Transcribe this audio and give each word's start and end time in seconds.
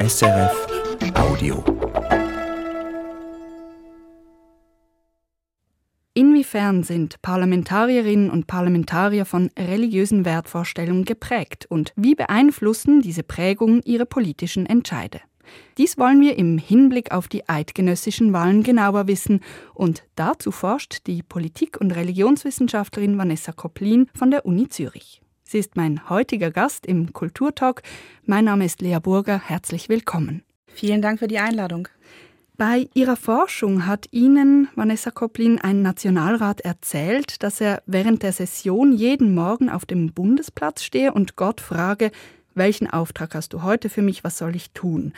SRF 0.00 0.68
Audio. 1.16 1.64
Inwiefern 6.14 6.84
sind 6.84 7.20
Parlamentarierinnen 7.20 8.30
und 8.30 8.46
Parlamentarier 8.46 9.24
von 9.24 9.50
religiösen 9.58 10.24
Wertvorstellungen 10.24 11.04
geprägt 11.04 11.66
und 11.68 11.92
wie 11.96 12.14
beeinflussen 12.14 13.00
diese 13.00 13.24
Prägung 13.24 13.82
ihre 13.82 14.06
politischen 14.06 14.66
Entscheide? 14.66 15.20
Dies 15.78 15.98
wollen 15.98 16.20
wir 16.20 16.38
im 16.38 16.58
Hinblick 16.58 17.10
auf 17.10 17.26
die 17.26 17.48
eidgenössischen 17.48 18.32
Wahlen 18.32 18.62
genauer 18.62 19.08
wissen 19.08 19.40
und 19.74 20.04
dazu 20.14 20.52
forscht 20.52 21.08
die 21.08 21.24
Politik- 21.24 21.80
und 21.80 21.90
Religionswissenschaftlerin 21.90 23.18
Vanessa 23.18 23.50
Koplin 23.50 24.06
von 24.14 24.30
der 24.30 24.46
Uni 24.46 24.68
Zürich. 24.68 25.22
Sie 25.50 25.58
ist 25.58 25.76
mein 25.76 26.10
heutiger 26.10 26.50
Gast 26.50 26.84
im 26.84 27.14
Kulturtalk. 27.14 27.80
Mein 28.26 28.44
Name 28.44 28.66
ist 28.66 28.82
Lea 28.82 28.98
Burger. 29.02 29.40
Herzlich 29.42 29.88
willkommen. 29.88 30.42
Vielen 30.66 31.00
Dank 31.00 31.20
für 31.20 31.26
die 31.26 31.38
Einladung. 31.38 31.88
Bei 32.58 32.90
ihrer 32.92 33.16
Forschung 33.16 33.86
hat 33.86 34.08
Ihnen, 34.10 34.68
Vanessa 34.74 35.10
Koplin, 35.10 35.58
ein 35.58 35.80
Nationalrat 35.80 36.60
erzählt, 36.60 37.42
dass 37.42 37.62
er 37.62 37.82
während 37.86 38.22
der 38.24 38.32
Session 38.32 38.92
jeden 38.92 39.34
Morgen 39.34 39.70
auf 39.70 39.86
dem 39.86 40.12
Bundesplatz 40.12 40.82
stehe 40.82 41.14
und 41.14 41.36
Gott 41.36 41.62
frage, 41.62 42.10
welchen 42.54 42.90
Auftrag 42.90 43.34
hast 43.34 43.54
du 43.54 43.62
heute 43.62 43.88
für 43.88 44.02
mich, 44.02 44.24
was 44.24 44.36
soll 44.36 44.54
ich 44.54 44.72
tun? 44.72 45.14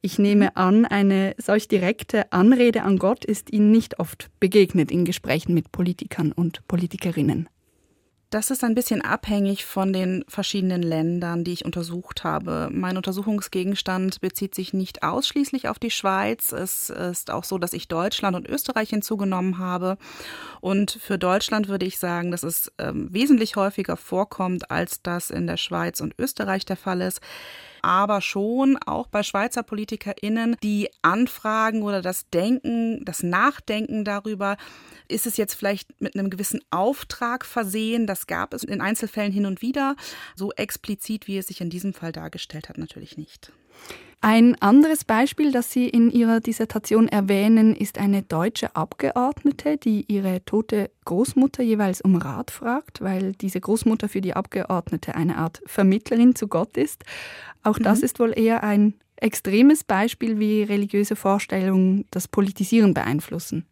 Ich 0.00 0.18
nehme 0.18 0.56
an, 0.56 0.86
eine 0.86 1.34
solch 1.36 1.68
direkte 1.68 2.32
Anrede 2.32 2.84
an 2.84 2.98
Gott 2.98 3.26
ist 3.26 3.52
Ihnen 3.52 3.70
nicht 3.70 3.98
oft 3.98 4.30
begegnet 4.40 4.90
in 4.90 5.04
Gesprächen 5.04 5.52
mit 5.52 5.72
Politikern 5.72 6.32
und 6.32 6.66
Politikerinnen. 6.68 7.50
Das 8.34 8.50
ist 8.50 8.64
ein 8.64 8.74
bisschen 8.74 9.00
abhängig 9.00 9.64
von 9.64 9.92
den 9.92 10.24
verschiedenen 10.26 10.82
Ländern, 10.82 11.44
die 11.44 11.52
ich 11.52 11.64
untersucht 11.64 12.24
habe. 12.24 12.68
Mein 12.72 12.96
Untersuchungsgegenstand 12.96 14.20
bezieht 14.20 14.56
sich 14.56 14.74
nicht 14.74 15.04
ausschließlich 15.04 15.68
auf 15.68 15.78
die 15.78 15.92
Schweiz. 15.92 16.50
Es 16.50 16.90
ist 16.90 17.30
auch 17.30 17.44
so, 17.44 17.58
dass 17.58 17.72
ich 17.72 17.86
Deutschland 17.86 18.34
und 18.34 18.48
Österreich 18.48 18.90
hinzugenommen 18.90 19.58
habe. 19.58 19.98
Und 20.60 20.90
für 20.90 21.16
Deutschland 21.16 21.68
würde 21.68 21.86
ich 21.86 22.00
sagen, 22.00 22.32
dass 22.32 22.42
es 22.42 22.72
ähm, 22.78 23.06
wesentlich 23.12 23.54
häufiger 23.54 23.96
vorkommt, 23.96 24.68
als 24.68 25.00
das 25.00 25.30
in 25.30 25.46
der 25.46 25.56
Schweiz 25.56 26.00
und 26.00 26.18
Österreich 26.18 26.64
der 26.64 26.76
Fall 26.76 27.02
ist 27.02 27.20
aber 27.84 28.22
schon 28.22 28.78
auch 28.78 29.06
bei 29.08 29.22
Schweizer 29.22 29.62
PolitikerInnen 29.62 30.56
die 30.62 30.88
Anfragen 31.02 31.82
oder 31.82 32.00
das 32.00 32.28
Denken, 32.30 33.04
das 33.04 33.22
Nachdenken 33.22 34.04
darüber, 34.04 34.56
ist 35.06 35.26
es 35.26 35.36
jetzt 35.36 35.54
vielleicht 35.54 36.00
mit 36.00 36.16
einem 36.16 36.30
gewissen 36.30 36.60
Auftrag 36.70 37.44
versehen? 37.44 38.06
Das 38.06 38.26
gab 38.26 38.54
es 38.54 38.64
in 38.64 38.80
Einzelfällen 38.80 39.32
hin 39.32 39.44
und 39.44 39.60
wieder. 39.60 39.96
So 40.34 40.50
explizit, 40.52 41.26
wie 41.26 41.36
es 41.36 41.48
sich 41.48 41.60
in 41.60 41.68
diesem 41.68 41.92
Fall 41.92 42.12
dargestellt 42.12 42.70
hat, 42.70 42.78
natürlich 42.78 43.18
nicht. 43.18 43.52
Ein 44.26 44.54
anderes 44.62 45.04
Beispiel, 45.04 45.52
das 45.52 45.70
Sie 45.70 45.86
in 45.86 46.10
Ihrer 46.10 46.40
Dissertation 46.40 47.08
erwähnen, 47.08 47.76
ist 47.76 47.98
eine 47.98 48.22
deutsche 48.22 48.74
Abgeordnete, 48.74 49.76
die 49.76 50.10
ihre 50.10 50.42
tote 50.46 50.90
Großmutter 51.04 51.62
jeweils 51.62 52.00
um 52.00 52.16
Rat 52.16 52.50
fragt, 52.50 53.02
weil 53.02 53.32
diese 53.32 53.60
Großmutter 53.60 54.08
für 54.08 54.22
die 54.22 54.32
Abgeordnete 54.32 55.14
eine 55.14 55.36
Art 55.36 55.60
Vermittlerin 55.66 56.34
zu 56.34 56.48
Gott 56.48 56.78
ist. 56.78 57.04
Auch 57.62 57.78
das 57.78 57.98
mhm. 57.98 58.04
ist 58.04 58.18
wohl 58.18 58.32
eher 58.34 58.62
ein 58.62 58.94
extremes 59.16 59.84
Beispiel, 59.84 60.38
wie 60.38 60.62
religiöse 60.62 61.16
Vorstellungen 61.16 62.06
das 62.10 62.26
Politisieren 62.26 62.94
beeinflussen. 62.94 63.66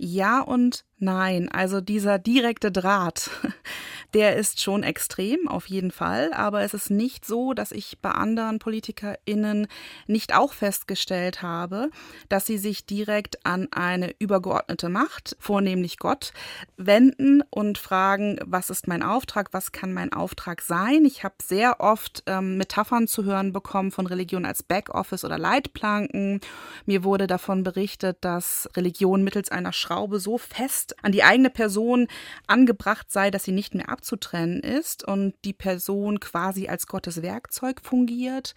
Ja 0.00 0.40
und 0.40 0.86
nein. 0.98 1.48
Also 1.50 1.80
dieser 1.80 2.18
direkte 2.18 2.72
Draht, 2.72 3.30
der 4.14 4.36
ist 4.36 4.60
schon 4.60 4.82
extrem, 4.82 5.48
auf 5.48 5.66
jeden 5.66 5.90
Fall. 5.90 6.32
Aber 6.32 6.62
es 6.62 6.74
ist 6.74 6.90
nicht 6.90 7.24
so, 7.24 7.52
dass 7.52 7.72
ich 7.72 7.98
bei 8.00 8.10
anderen 8.10 8.58
PolitikerInnen 8.58 9.66
nicht 10.06 10.34
auch 10.34 10.52
festgestellt 10.52 11.42
habe, 11.42 11.90
dass 12.28 12.46
sie 12.46 12.58
sich 12.58 12.86
direkt 12.86 13.44
an 13.44 13.68
eine 13.70 14.14
übergeordnete 14.18 14.88
Macht, 14.88 15.36
vornehmlich 15.38 15.98
Gott, 15.98 16.32
wenden 16.76 17.42
und 17.50 17.78
fragen, 17.78 18.38
was 18.44 18.70
ist 18.70 18.88
mein 18.88 19.02
Auftrag, 19.02 19.48
was 19.52 19.72
kann 19.72 19.92
mein 19.92 20.12
Auftrag 20.12 20.62
sein. 20.62 21.04
Ich 21.04 21.24
habe 21.24 21.34
sehr 21.42 21.80
oft 21.80 22.22
ähm, 22.26 22.56
Metaphern 22.56 23.08
zu 23.08 23.24
hören 23.24 23.52
bekommen 23.52 23.90
von 23.90 24.06
Religion 24.06 24.44
als 24.44 24.62
Backoffice 24.62 25.24
oder 25.24 25.38
Leitplanken. 25.38 26.40
Mir 26.86 27.04
wurde 27.04 27.26
davon 27.26 27.62
berichtet, 27.62 28.18
dass 28.22 28.68
Religion 28.76 29.22
mittels 29.22 29.50
einer 29.50 29.72
Schraube 29.72 30.18
so 30.20 30.38
fest 30.38 30.87
an 31.02 31.12
die 31.12 31.22
eigene 31.22 31.50
Person 31.50 32.08
angebracht 32.46 33.10
sei, 33.10 33.30
dass 33.30 33.44
sie 33.44 33.52
nicht 33.52 33.74
mehr 33.74 33.88
abzutrennen 33.88 34.60
ist 34.60 35.06
und 35.06 35.34
die 35.44 35.52
Person 35.52 36.20
quasi 36.20 36.68
als 36.68 36.86
Gottes 36.86 37.22
Werkzeug 37.22 37.80
fungiert. 37.82 38.54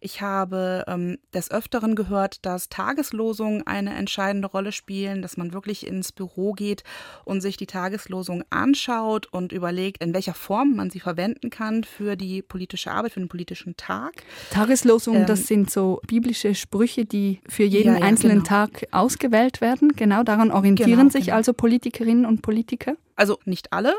Ich 0.00 0.20
habe 0.20 0.84
ähm, 0.86 1.18
des 1.32 1.50
Öfteren 1.50 1.94
gehört, 1.94 2.44
dass 2.44 2.68
Tageslosungen 2.68 3.66
eine 3.66 3.94
entscheidende 3.94 4.48
Rolle 4.48 4.72
spielen, 4.72 5.22
dass 5.22 5.36
man 5.36 5.52
wirklich 5.52 5.86
ins 5.86 6.12
Büro 6.12 6.52
geht 6.52 6.84
und 7.24 7.40
sich 7.40 7.56
die 7.56 7.66
Tageslosung 7.66 8.44
anschaut 8.50 9.26
und 9.26 9.52
überlegt, 9.52 10.02
in 10.02 10.14
welcher 10.14 10.34
Form 10.34 10.76
man 10.76 10.90
sie 10.90 11.00
verwenden 11.00 11.50
kann 11.50 11.84
für 11.84 12.16
die 12.16 12.42
politische 12.42 12.90
Arbeit, 12.90 13.12
für 13.12 13.20
den 13.20 13.28
politischen 13.28 13.76
Tag. 13.76 14.22
Tageslosungen, 14.50 15.22
ähm, 15.22 15.26
das 15.26 15.46
sind 15.46 15.70
so 15.70 16.00
biblische 16.06 16.54
Sprüche, 16.54 17.04
die 17.04 17.40
für 17.48 17.64
jeden 17.64 17.94
ja, 17.94 18.00
ja, 18.00 18.04
einzelnen 18.04 18.38
genau. 18.38 18.48
Tag 18.48 18.86
ausgewählt 18.90 19.60
werden. 19.60 19.92
Genau 19.96 20.22
daran 20.22 20.50
orientieren 20.50 20.98
genau, 20.98 21.10
sich 21.10 21.26
genau. 21.26 21.36
also 21.36 21.52
Politikerinnen 21.74 22.24
und 22.24 22.40
Politiker. 22.40 22.96
Also 23.16 23.40
nicht 23.46 23.72
alle, 23.72 23.96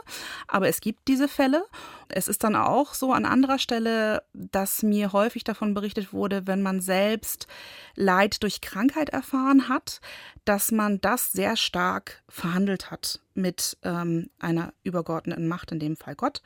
aber 0.47 0.69
es 0.69 0.79
gibt 0.79 1.09
diese 1.09 1.27
Fälle. 1.27 1.65
Es 2.07 2.29
ist 2.29 2.45
dann 2.45 2.55
auch 2.55 2.93
so 2.93 3.11
an 3.11 3.25
anderer 3.25 3.59
Stelle, 3.59 4.23
dass 4.33 4.81
mir 4.81 5.11
häufig 5.11 5.43
davon 5.43 5.73
berichtet 5.73 6.13
wurde, 6.13 6.47
wenn 6.47 6.61
man 6.61 6.79
selbst 6.79 7.47
Leid 7.95 8.43
durch 8.43 8.61
Krankheit 8.61 9.09
erfahren 9.09 9.67
hat, 9.67 9.99
dass 10.45 10.71
man 10.71 11.01
das 11.01 11.33
sehr 11.33 11.57
stark 11.57 12.23
verhandelt 12.29 12.91
hat 12.91 13.19
mit 13.35 13.77
ähm, 13.83 14.29
einer 14.39 14.73
übergeordneten 14.83 15.47
Macht, 15.47 15.71
in 15.71 15.79
dem 15.79 15.95
Fall 15.95 16.15
Gott. 16.15 16.41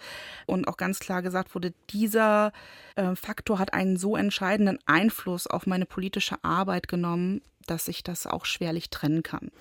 Und 0.46 0.68
auch 0.68 0.78
ganz 0.78 1.00
klar 1.00 1.22
gesagt 1.22 1.56
wurde, 1.56 1.74
dieser 1.90 2.52
äh, 2.96 3.16
Faktor 3.16 3.60
hat 3.60 3.74
einen 3.74 3.98
so 3.98 4.16
entscheidenden 4.16 4.80
Einfluss 4.86 5.48
auf 5.48 5.68
meine 5.68 5.86
politische 5.86 6.44
Arbeit 6.44 6.88
genommen, 6.88 7.42
dass 7.70 7.88
ich 7.88 8.04
das 8.04 8.26
auch 8.26 8.46
schwerlich 8.46 8.90
trennen 8.90 9.24
kann. 9.24 9.52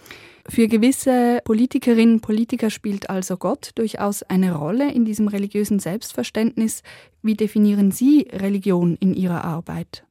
Für 0.48 0.66
gewisse 0.66 1.40
Politikerinnen 1.44 2.16
und 2.16 2.20
Politiker 2.20 2.70
spielt 2.70 3.10
also 3.10 3.36
Gott 3.36 3.72
durchaus 3.74 4.22
eine 4.22 4.54
Rolle 4.54 4.90
in 4.92 5.04
diesem 5.04 5.28
religiösen 5.28 5.78
Selbstverständnis. 5.78 6.82
Wie 7.22 7.34
definieren 7.34 7.90
Sie 7.90 8.28
Religion 8.32 8.96
in 8.96 9.14
Ihrer 9.14 9.44
Arbeit? 9.44 10.04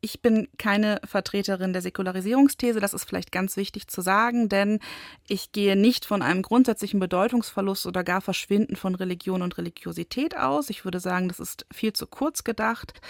Ich 0.00 0.22
bin 0.22 0.46
keine 0.58 1.00
Vertreterin 1.04 1.72
der 1.72 1.82
Säkularisierungsthese, 1.82 2.78
das 2.78 2.94
ist 2.94 3.04
vielleicht 3.04 3.32
ganz 3.32 3.56
wichtig 3.56 3.88
zu 3.88 4.00
sagen, 4.00 4.48
denn 4.48 4.78
ich 5.26 5.50
gehe 5.50 5.74
nicht 5.74 6.04
von 6.04 6.22
einem 6.22 6.42
grundsätzlichen 6.42 7.00
Bedeutungsverlust 7.00 7.84
oder 7.84 8.04
gar 8.04 8.20
Verschwinden 8.20 8.76
von 8.76 8.94
Religion 8.94 9.42
und 9.42 9.58
Religiosität 9.58 10.36
aus. 10.36 10.70
Ich 10.70 10.84
würde 10.84 11.00
sagen, 11.00 11.26
das 11.26 11.40
ist 11.40 11.66
viel 11.72 11.92
zu 11.94 12.06
kurz 12.06 12.44
gedacht. 12.44 13.00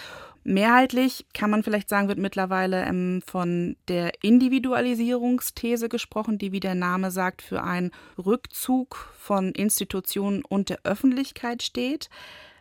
Mehrheitlich 0.44 1.26
kann 1.34 1.50
man 1.50 1.62
vielleicht 1.62 1.91
sagen, 1.91 2.09
wird 2.09 2.19
mittlerweile 2.19 2.82
ähm, 2.87 3.22
von 3.26 3.76
der 3.88 4.12
Individualisierungsthese 4.22 5.91
gesprochen, 5.91 6.38
die, 6.38 6.53
wie 6.53 6.60
der 6.60 6.75
Name 6.75 7.10
sagt, 7.10 7.43
für 7.43 7.62
einen 7.62 7.91
Rückzug 8.16 9.12
von 9.19 9.53
Institutionen 9.53 10.43
und 10.43 10.70
der 10.70 10.81
Öffentlichkeit 10.84 11.62
steht. 11.62 12.09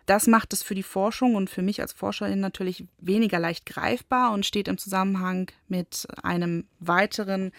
Das 0.07 0.25
macht 0.25 0.53
es 0.53 0.63
für 0.63 0.73
die 0.73 0.83
Forschung 0.83 1.35
und 1.35 1.49
für 1.49 1.61
mich 1.61 1.81
als 1.81 1.91
Forscherin 1.91 2.39
natürlich 2.39 2.85
weniger 2.97 3.39
leicht 3.39 3.65
greifbar 3.65 4.31
und 4.31 4.45
steht 4.45 4.69
im 4.69 4.77
Zusammenhang 4.77 5.51
mit 5.67 6.07
einem 6.23 6.65
weiteren 6.79 7.51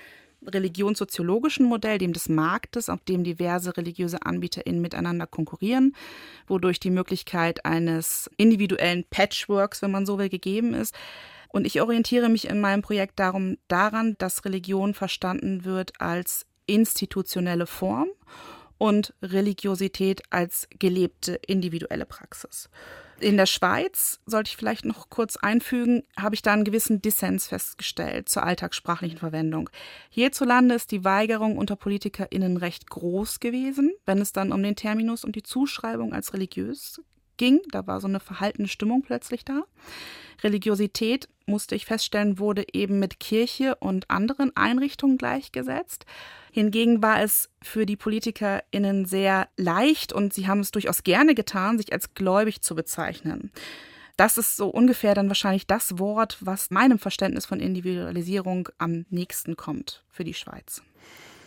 religionssoziologischen 0.47 1.67
Modell, 1.67 1.99
dem 1.99 2.15
des 2.15 2.31
Marktes, 2.31 2.89
auf 2.89 3.05
dem 3.05 3.23
diverse 3.23 3.77
religiöse 3.77 4.25
AnbieterInnen 4.25 4.81
miteinander 4.81 5.27
konkurrieren, 5.27 5.95
wodurch 6.47 6.81
die 6.81 6.91
Möglichkeit 6.91 7.67
eines 7.67 8.31
individuellen 8.39 9.05
Patchworks, 9.11 9.83
wenn 9.83 9.91
man 9.91 10.07
so 10.07 10.19
will, 10.19 10.31
gegeben 10.31 10.73
ist. 10.73 10.95
Und 11.51 11.67
ich 11.67 11.83
orientiere 11.83 12.31
mich 12.31 12.49
in 12.49 12.63
meinem 12.63 12.81
Projekt 12.81 13.19
darum 13.19 13.59
daran, 13.69 14.17
dass 14.19 14.47
Religion 14.47 14.95
verstanden 14.95 15.67
wird 15.67 16.01
als 16.01 16.47
institutionelle 16.65 17.67
Form 17.67 18.09
und 18.79 19.13
Religiosität 19.23 20.23
als 20.31 20.69
gelebte 20.79 21.35
individuelle 21.47 22.07
Praxis. 22.07 22.71
In 23.21 23.37
der 23.37 23.47
Schweiz, 23.47 24.21
sollte 24.27 24.51
ich 24.51 24.57
vielleicht 24.57 24.85
noch 24.85 25.11
kurz 25.11 25.37
einfügen, 25.37 26.05
habe 26.17 26.37
ich 26.37 26.43
da 26.43 26.53
einen 26.53 26.63
gewissen 26.63 27.03
Dissens 27.03 27.49
festgestellt 27.49 28.29
zur 28.29 28.45
alltagssprachlichen 28.45 29.19
Verwendung. 29.19 29.69
Hierzulande 30.09 30.77
ist 30.77 30.93
die 30.93 31.05
Weigerung 31.05 31.59
unter 31.59 31.75
PolitikerInnen 31.75 32.57
recht 32.57 32.89
groß 32.89 33.41
gewesen, 33.41 33.93
wenn 34.07 34.19
es 34.19 34.33
dann 34.33 34.53
um 34.53 34.63
den 34.63 34.77
Terminus 34.77 35.25
und 35.25 35.35
die 35.35 35.43
Zuschreibung 35.43 36.13
als 36.13 36.33
religiös 36.33 37.01
ging. 37.39 37.61
Da 37.71 37.87
war 37.87 38.01
so 38.01 38.07
eine 38.07 38.21
verhaltene 38.21 38.69
Stimmung 38.69 39.03
plötzlich 39.03 39.45
da. 39.45 39.63
Religiosität, 40.43 41.29
musste 41.47 41.75
ich 41.75 41.87
feststellen, 41.87 42.39
wurde 42.39 42.65
eben 42.73 42.99
mit 42.99 43.19
Kirche 43.19 43.75
und 43.77 44.11
anderen 44.11 44.55
Einrichtungen 44.57 45.17
gleichgesetzt. 45.17 46.05
Hingegen 46.53 47.03
war 47.03 47.23
es 47.23 47.49
für 47.63 47.87
die 47.87 47.97
PolitikerInnen 47.97 49.07
sehr 49.07 49.49
leicht 49.57 50.13
und 50.13 50.33
sie 50.35 50.47
haben 50.47 50.61
es 50.61 50.71
durchaus 50.71 51.03
gerne 51.03 51.35
getan, 51.35 51.79
sich 51.79 51.93
als 51.93 52.15
gläubig 52.15 52.61
zu 52.61 52.75
bezeichnen. 52.75 53.51
Das 54.17 54.37
ist 54.37 54.57
so 54.57 54.69
ungefähr 54.69 55.15
dann 55.15 55.29
wahrscheinlich 55.29 55.67
das 55.67 55.99
Wort, 55.99 56.39
was 56.41 56.71
meinem 56.71 56.99
Verständnis 56.99 57.47
von 57.47 57.61
Individualisierung 57.61 58.69
am 58.79 59.07
nächsten 59.11 59.57
kommt 59.57 60.05
für 60.11 60.25
die 60.25 60.35
Schweiz 60.35 60.83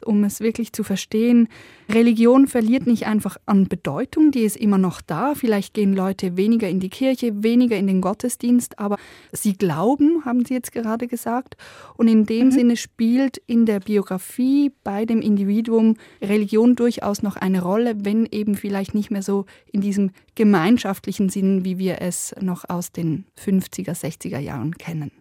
um 0.05 0.23
es 0.23 0.39
wirklich 0.39 0.73
zu 0.73 0.83
verstehen. 0.83 1.47
Religion 1.89 2.47
verliert 2.47 2.87
nicht 2.87 3.05
einfach 3.05 3.37
an 3.45 3.67
Bedeutung, 3.67 4.31
die 4.31 4.41
ist 4.41 4.57
immer 4.57 4.77
noch 4.77 5.01
da. 5.01 5.33
Vielleicht 5.35 5.73
gehen 5.73 5.93
Leute 5.93 6.37
weniger 6.37 6.69
in 6.69 6.79
die 6.79 6.89
Kirche, 6.89 7.43
weniger 7.43 7.77
in 7.77 7.87
den 7.87 8.01
Gottesdienst, 8.01 8.79
aber 8.79 8.97
sie 9.31 9.53
glauben, 9.53 10.23
haben 10.25 10.45
Sie 10.45 10.53
jetzt 10.53 10.71
gerade 10.71 11.07
gesagt. 11.07 11.57
Und 11.97 12.07
in 12.07 12.25
dem 12.25 12.47
mhm. 12.47 12.51
Sinne 12.51 12.77
spielt 12.77 13.37
in 13.47 13.65
der 13.65 13.79
Biografie 13.79 14.71
bei 14.83 15.05
dem 15.05 15.21
Individuum 15.21 15.95
Religion 16.21 16.75
durchaus 16.75 17.23
noch 17.23 17.35
eine 17.35 17.61
Rolle, 17.61 17.95
wenn 18.03 18.25
eben 18.25 18.55
vielleicht 18.55 18.95
nicht 18.95 19.11
mehr 19.11 19.23
so 19.23 19.45
in 19.71 19.81
diesem 19.81 20.11
gemeinschaftlichen 20.35 21.29
Sinn, 21.29 21.65
wie 21.65 21.77
wir 21.77 22.01
es 22.01 22.33
noch 22.39 22.69
aus 22.69 22.91
den 22.91 23.25
50er, 23.37 23.93
60er 23.93 24.39
Jahren 24.39 24.77
kennen. 24.77 25.11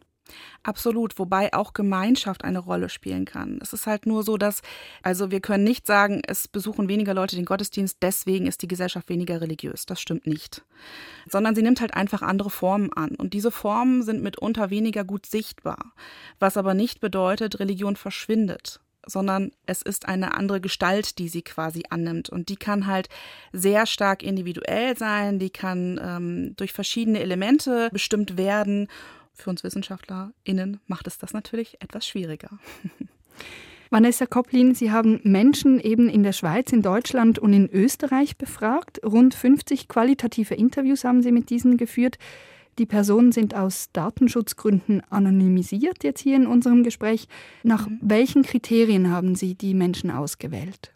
Absolut, 0.63 1.19
wobei 1.19 1.53
auch 1.55 1.73
Gemeinschaft 1.73 2.45
eine 2.45 2.59
Rolle 2.59 2.89
spielen 2.89 3.25
kann. 3.25 3.59
Es 3.63 3.73
ist 3.73 3.87
halt 3.87 4.07
nur 4.07 4.23
so, 4.23 4.37
dass, 4.37 4.63
also 5.03 5.31
wir 5.31 5.41
können 5.41 5.65
nicht 5.65 5.87
sagen, 5.87 6.23
es 6.27 6.49
besuchen 6.49 6.89
weniger 6.89 7.15
Leute 7.15 7.37
den 7.37 7.45
Gottesdienst, 7.45 7.99
deswegen 8.03 8.47
ist 8.47 8.63
die 8.63 8.69
Gesellschaft 8.69 9.09
weniger 9.09 9.41
religiös. 9.41 9.87
Das 9.87 10.01
stimmt 10.01 10.27
nicht. 10.27 10.63
Sondern 11.29 11.55
sie 11.55 11.63
nimmt 11.63 11.81
halt 11.81 11.95
einfach 11.95 12.23
andere 12.23 12.51
Formen 12.51 12.93
an. 12.93 13.15
Und 13.17 13.35
diese 13.35 13.51
Formen 13.51 14.03
sind 14.03 14.23
mitunter 14.23 14.71
weniger 14.71 15.05
gut 15.05 15.27
sichtbar. 15.27 15.93
Was 16.39 16.57
aber 16.57 16.75
nicht 16.75 17.01
bedeutet, 17.01 17.59
Religion 17.61 17.97
verschwindet 17.97 18.81
sondern 19.07 19.53
es 19.67 19.83
ist 19.83 20.07
eine 20.07 20.35
andere 20.35 20.61
Gestalt, 20.61 21.19
die 21.19 21.29
sie 21.29 21.43
quasi 21.43 21.83
annimmt. 21.91 22.31
Und 22.31 22.49
die 22.49 22.57
kann 22.57 22.87
halt 22.87 23.09
sehr 23.53 23.87
stark 23.87 24.23
individuell 24.23 24.97
sein, 24.97 25.39
die 25.39 25.51
kann 25.51 26.01
ähm, 26.03 26.55
durch 26.57 26.73
verschiedene 26.73 27.21
Elemente 27.21 27.89
bestimmt 27.93 28.37
werden 28.37 28.89
für 29.35 29.51
uns 29.51 29.65
WissenschaftlerInnen 29.65 30.81
macht 30.87 31.07
es 31.07 31.19
das 31.19 31.33
natürlich 31.33 31.81
etwas 31.81 32.07
schwieriger. 32.07 32.51
Vanessa 33.91 34.27
Koplin, 34.27 34.75
Sie 34.75 34.93
haben 34.93 35.21
Menschen 35.25 35.81
eben 35.81 36.09
in 36.09 36.23
der 36.23 36.33
Schweiz, 36.33 36.73
in 36.73 36.81
Deutschland 36.81 37.41
und 37.41 37.53
in 37.53 37.69
Österreich 37.69 38.37
befragt. 38.37 39.01
Rund 39.05 39.35
50 39.35 39.89
qualitative 39.89 40.55
Interviews 40.55 41.03
haben 41.03 41.23
Sie 41.23 41.33
mit 41.33 41.51
diesen 41.51 41.77
geführt. 41.77 42.17
Die 42.79 42.87
Personen 42.87 43.33
sind 43.33 43.55
aus 43.55 43.91
Datenschutzgründen 43.93 45.03
anonymisiert 45.11 46.05
jetzt 46.05 46.21
hier 46.21 46.37
in 46.37 46.47
unserem 46.47 46.85
Gespräch. 46.85 47.27
Nach 47.65 47.89
mhm. 47.89 47.99
welchen 48.01 48.43
Kriterien 48.43 49.11
haben 49.11 49.35
Sie 49.35 49.57
die 49.57 49.75
Menschen 49.75 50.13
ausgewählt? 50.13 50.93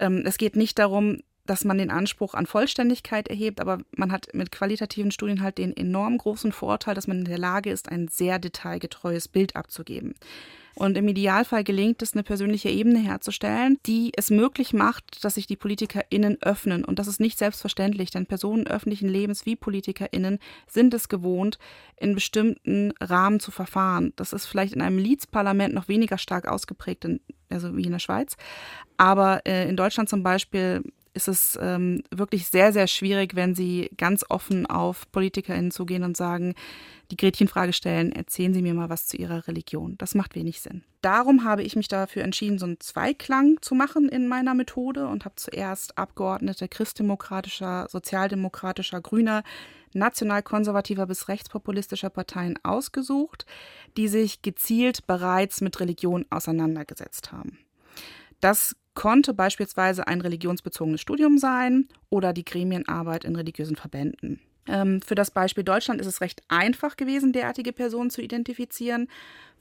Ähm, 0.00 0.22
es 0.24 0.38
geht 0.38 0.56
nicht 0.56 0.78
darum, 0.78 1.18
dass 1.48 1.64
man 1.64 1.78
den 1.78 1.90
Anspruch 1.90 2.34
an 2.34 2.46
Vollständigkeit 2.46 3.28
erhebt, 3.28 3.60
aber 3.60 3.78
man 3.96 4.12
hat 4.12 4.28
mit 4.34 4.52
qualitativen 4.52 5.10
Studien 5.10 5.42
halt 5.42 5.58
den 5.58 5.76
enorm 5.76 6.18
großen 6.18 6.52
Vorteil, 6.52 6.94
dass 6.94 7.06
man 7.06 7.20
in 7.20 7.24
der 7.24 7.38
Lage 7.38 7.70
ist, 7.70 7.88
ein 7.88 8.08
sehr 8.08 8.38
detailgetreues 8.38 9.28
Bild 9.28 9.56
abzugeben. 9.56 10.14
Und 10.78 10.96
im 10.96 11.08
Idealfall 11.08 11.64
gelingt 11.64 12.02
es, 12.02 12.12
eine 12.12 12.22
persönliche 12.22 12.68
Ebene 12.68 13.00
herzustellen, 13.00 13.78
die 13.84 14.12
es 14.16 14.30
möglich 14.30 14.72
macht, 14.72 15.24
dass 15.24 15.34
sich 15.34 15.48
die 15.48 15.56
PolitikerInnen 15.56 16.38
öffnen. 16.40 16.84
Und 16.84 17.00
das 17.00 17.08
ist 17.08 17.18
nicht 17.18 17.36
selbstverständlich, 17.36 18.10
denn 18.10 18.26
Personen 18.26 18.68
öffentlichen 18.68 19.08
Lebens 19.08 19.44
wie 19.44 19.56
PolitikerInnen 19.56 20.38
sind 20.68 20.94
es 20.94 21.08
gewohnt, 21.08 21.58
in 21.96 22.14
bestimmten 22.14 22.92
Rahmen 23.00 23.40
zu 23.40 23.50
verfahren. 23.50 24.12
Das 24.14 24.32
ist 24.32 24.46
vielleicht 24.46 24.72
in 24.72 24.80
einem 24.80 24.98
Leads-Parlament 24.98 25.74
noch 25.74 25.88
weniger 25.88 26.16
stark 26.16 26.46
ausgeprägt, 26.46 27.08
also 27.50 27.76
wie 27.76 27.82
in 27.82 27.92
der 27.92 27.98
Schweiz. 27.98 28.36
Aber 28.98 29.44
äh, 29.48 29.68
in 29.68 29.76
Deutschland 29.76 30.08
zum 30.08 30.22
Beispiel 30.22 30.84
ist 31.18 31.28
es 31.28 31.58
ähm, 31.60 32.02
wirklich 32.10 32.46
sehr, 32.46 32.72
sehr 32.72 32.86
schwierig, 32.86 33.34
wenn 33.34 33.56
sie 33.56 33.90
ganz 33.96 34.24
offen 34.28 34.66
auf 34.66 35.10
PolitikerInnen 35.10 35.72
zugehen 35.72 36.04
und 36.04 36.16
sagen, 36.16 36.54
die 37.10 37.16
Gretchenfrage 37.16 37.72
stellen, 37.72 38.12
erzählen 38.12 38.52
Sie 38.52 38.62
mir 38.62 38.74
mal 38.74 38.90
was 38.90 39.06
zu 39.06 39.16
Ihrer 39.16 39.48
Religion. 39.48 39.96
Das 39.98 40.14
macht 40.14 40.34
wenig 40.34 40.60
Sinn. 40.60 40.84
Darum 41.00 41.42
habe 41.44 41.62
ich 41.62 41.74
mich 41.74 41.88
dafür 41.88 42.22
entschieden, 42.22 42.58
so 42.58 42.66
einen 42.66 42.80
Zweiklang 42.80 43.56
zu 43.62 43.74
machen 43.74 44.08
in 44.08 44.28
meiner 44.28 44.54
Methode 44.54 45.08
und 45.08 45.24
habe 45.24 45.34
zuerst 45.36 45.96
Abgeordnete 45.96 46.68
christdemokratischer, 46.68 47.88
sozialdemokratischer, 47.90 49.00
grüner, 49.00 49.42
nationalkonservativer 49.94 51.06
bis 51.06 51.28
rechtspopulistischer 51.28 52.10
Parteien 52.10 52.58
ausgesucht, 52.62 53.46
die 53.96 54.08
sich 54.08 54.42
gezielt 54.42 55.06
bereits 55.06 55.62
mit 55.62 55.80
Religion 55.80 56.26
auseinandergesetzt 56.30 57.32
haben. 57.32 57.58
Das 58.40 58.76
konnte 58.98 59.32
beispielsweise 59.32 60.08
ein 60.08 60.20
religionsbezogenes 60.20 61.00
Studium 61.00 61.38
sein 61.38 61.86
oder 62.10 62.32
die 62.32 62.44
Gremienarbeit 62.44 63.24
in 63.24 63.36
religiösen 63.36 63.76
Verbänden. 63.76 64.40
Ähm, 64.66 65.00
für 65.02 65.14
das 65.14 65.30
Beispiel 65.30 65.62
Deutschland 65.62 66.00
ist 66.00 66.08
es 66.08 66.20
recht 66.20 66.42
einfach 66.48 66.96
gewesen, 66.96 67.32
derartige 67.32 67.72
Personen 67.72 68.10
zu 68.10 68.20
identifizieren, 68.20 69.08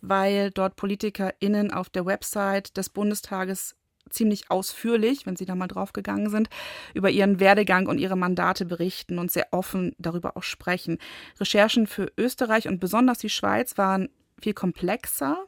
weil 0.01 0.49
dort 0.49 0.75
PolitikerInnen 0.75 1.71
auf 1.71 1.91
der 1.91 2.07
Website 2.07 2.75
des 2.77 2.89
Bundestages 2.89 3.75
ziemlich 4.09 4.49
ausführlich, 4.49 5.27
wenn 5.27 5.35
Sie 5.35 5.45
da 5.45 5.53
mal 5.53 5.67
draufgegangen 5.67 6.31
sind, 6.31 6.49
über 6.95 7.11
ihren 7.11 7.39
Werdegang 7.39 7.85
und 7.85 7.99
ihre 7.99 8.15
Mandate 8.15 8.65
berichten 8.65 9.19
und 9.19 9.31
sehr 9.31 9.49
offen 9.51 9.93
darüber 9.99 10.35
auch 10.35 10.41
sprechen. 10.43 10.97
Recherchen 11.39 11.85
für 11.85 12.11
Österreich 12.17 12.67
und 12.67 12.79
besonders 12.79 13.19
die 13.19 13.29
Schweiz 13.29 13.77
waren 13.77 14.09
viel 14.41 14.55
komplexer 14.55 15.45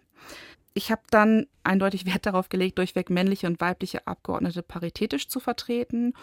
ich 0.80 0.92
habe 0.92 1.02
dann 1.12 1.46
eindeutig 1.66 2.06
Wert 2.06 2.26
darauf 2.26 2.48
gelegt, 2.48 2.78
durchweg 2.78 3.10
männliche 3.10 3.48
und 3.48 3.60
weibliche 3.60 4.08
Abgeordnete 4.08 4.64
paritätisch 4.64 5.28
zu 5.28 5.42
vertreten 5.42 6.14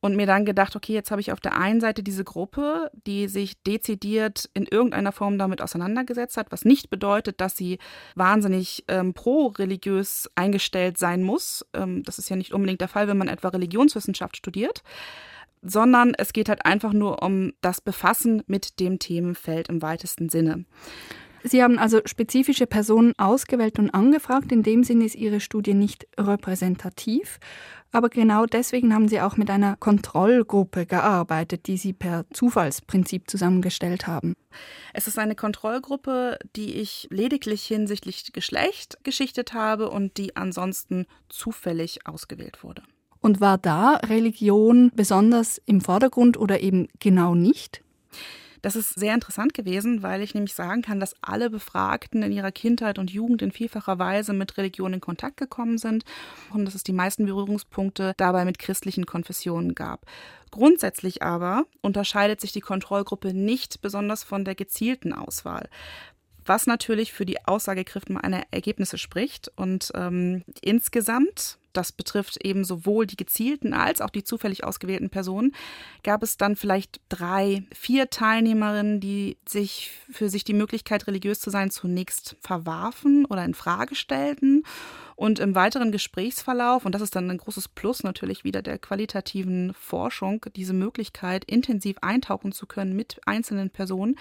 und 0.00 0.14
mir 0.14 0.26
dann 0.26 0.44
gedacht, 0.44 0.76
okay, 0.76 0.92
jetzt 0.92 1.10
habe 1.10 1.20
ich 1.20 1.32
auf 1.32 1.40
der 1.40 1.58
einen 1.58 1.80
Seite 1.80 2.04
diese 2.04 2.22
Gruppe, 2.22 2.92
die 3.08 3.26
sich 3.26 3.60
dezidiert 3.64 4.48
in 4.54 4.66
irgendeiner 4.66 5.10
Form 5.10 5.36
damit 5.36 5.60
auseinandergesetzt 5.60 6.36
hat, 6.36 6.52
was 6.52 6.64
nicht 6.64 6.90
bedeutet, 6.90 7.40
dass 7.40 7.56
sie 7.56 7.78
wahnsinnig 8.14 8.84
ähm, 8.86 9.14
pro-religiös 9.14 10.30
eingestellt 10.36 10.96
sein 10.96 11.24
muss. 11.24 11.66
Ähm, 11.74 12.04
das 12.04 12.20
ist 12.20 12.28
ja 12.28 12.36
nicht 12.36 12.54
unbedingt 12.54 12.82
der 12.82 12.88
Fall, 12.88 13.08
wenn 13.08 13.18
man 13.18 13.28
etwa 13.28 13.48
Religionswissenschaft 13.48 14.36
studiert 14.36 14.82
sondern 15.66 16.12
es 16.12 16.34
geht 16.34 16.50
halt 16.50 16.66
einfach 16.66 16.92
nur 16.92 17.22
um 17.22 17.54
das 17.62 17.80
Befassen 17.80 18.42
mit 18.46 18.80
dem 18.80 18.98
Themenfeld 18.98 19.70
im 19.70 19.80
weitesten 19.80 20.28
Sinne. 20.28 20.66
Sie 21.46 21.62
haben 21.62 21.78
also 21.78 22.00
spezifische 22.06 22.66
Personen 22.66 23.12
ausgewählt 23.18 23.78
und 23.78 23.90
angefragt. 23.90 24.50
In 24.50 24.62
dem 24.62 24.82
Sinne 24.82 25.04
ist 25.04 25.14
Ihre 25.14 25.40
Studie 25.40 25.74
nicht 25.74 26.06
repräsentativ. 26.18 27.38
Aber 27.92 28.08
genau 28.08 28.46
deswegen 28.46 28.94
haben 28.94 29.08
Sie 29.08 29.20
auch 29.20 29.36
mit 29.36 29.50
einer 29.50 29.76
Kontrollgruppe 29.76 30.86
gearbeitet, 30.86 31.66
die 31.66 31.76
Sie 31.76 31.92
per 31.92 32.24
Zufallsprinzip 32.32 33.30
zusammengestellt 33.30 34.06
haben. 34.06 34.34
Es 34.94 35.06
ist 35.06 35.18
eine 35.18 35.34
Kontrollgruppe, 35.34 36.38
die 36.56 36.76
ich 36.76 37.08
lediglich 37.10 37.62
hinsichtlich 37.66 38.32
Geschlecht 38.32 38.98
geschichtet 39.04 39.52
habe 39.52 39.90
und 39.90 40.16
die 40.16 40.36
ansonsten 40.36 41.04
zufällig 41.28 42.06
ausgewählt 42.06 42.64
wurde. 42.64 42.82
Und 43.20 43.42
war 43.42 43.58
da 43.58 43.96
Religion 43.96 44.90
besonders 44.94 45.60
im 45.66 45.82
Vordergrund 45.82 46.38
oder 46.38 46.60
eben 46.60 46.88
genau 47.00 47.34
nicht? 47.34 47.82
Das 48.64 48.76
ist 48.76 48.98
sehr 48.98 49.12
interessant 49.12 49.52
gewesen, 49.52 50.02
weil 50.02 50.22
ich 50.22 50.32
nämlich 50.32 50.54
sagen 50.54 50.80
kann, 50.80 50.98
dass 50.98 51.14
alle 51.20 51.50
Befragten 51.50 52.22
in 52.22 52.32
ihrer 52.32 52.50
Kindheit 52.50 52.98
und 52.98 53.10
Jugend 53.10 53.42
in 53.42 53.52
vielfacher 53.52 53.98
Weise 53.98 54.32
mit 54.32 54.56
Religion 54.56 54.94
in 54.94 55.02
Kontakt 55.02 55.36
gekommen 55.36 55.76
sind 55.76 56.02
und 56.50 56.64
dass 56.64 56.74
es 56.74 56.82
die 56.82 56.94
meisten 56.94 57.26
Berührungspunkte 57.26 58.14
dabei 58.16 58.46
mit 58.46 58.58
christlichen 58.58 59.04
Konfessionen 59.04 59.74
gab. 59.74 60.06
Grundsätzlich 60.50 61.22
aber 61.22 61.64
unterscheidet 61.82 62.40
sich 62.40 62.52
die 62.52 62.62
Kontrollgruppe 62.62 63.34
nicht 63.34 63.82
besonders 63.82 64.24
von 64.24 64.46
der 64.46 64.54
gezielten 64.54 65.12
Auswahl 65.12 65.68
was 66.46 66.66
natürlich 66.66 67.14
für 67.14 67.24
die 67.24 67.42
Aussagekraft 67.46 68.10
meiner 68.10 68.42
Ergebnisse 68.50 68.98
spricht. 68.98 69.50
Und 69.56 69.90
ähm, 69.94 70.44
insgesamt 70.60 71.58
das 71.76 71.92
betrifft 71.92 72.44
eben 72.44 72.64
sowohl 72.64 73.06
die 73.06 73.16
gezielten 73.16 73.74
als 73.74 74.00
auch 74.00 74.10
die 74.10 74.24
zufällig 74.24 74.64
ausgewählten 74.64 75.10
Personen, 75.10 75.54
gab 76.02 76.22
es 76.22 76.36
dann 76.36 76.56
vielleicht 76.56 77.00
drei, 77.08 77.64
vier 77.74 78.10
Teilnehmerinnen, 78.10 79.00
die 79.00 79.36
sich 79.48 79.92
für 80.10 80.28
sich 80.28 80.44
die 80.44 80.54
Möglichkeit, 80.54 81.06
religiös 81.06 81.40
zu 81.40 81.50
sein, 81.50 81.70
zunächst 81.70 82.36
verwarfen 82.40 83.24
oder 83.26 83.44
in 83.44 83.54
Frage 83.54 83.94
stellten 83.94 84.64
und 85.16 85.38
im 85.38 85.54
weiteren 85.54 85.92
Gesprächsverlauf, 85.92 86.84
und 86.84 86.92
das 86.92 87.02
ist 87.02 87.14
dann 87.14 87.30
ein 87.30 87.38
großes 87.38 87.68
Plus 87.68 88.02
natürlich 88.02 88.42
wieder 88.42 88.62
der 88.62 88.78
qualitativen 88.78 89.72
Forschung, 89.74 90.44
diese 90.56 90.72
Möglichkeit, 90.72 91.44
intensiv 91.44 91.96
eintauchen 92.00 92.50
zu 92.52 92.66
können 92.66 92.96
mit 92.96 93.20
einzelnen 93.24 93.70
Personen, 93.70 94.16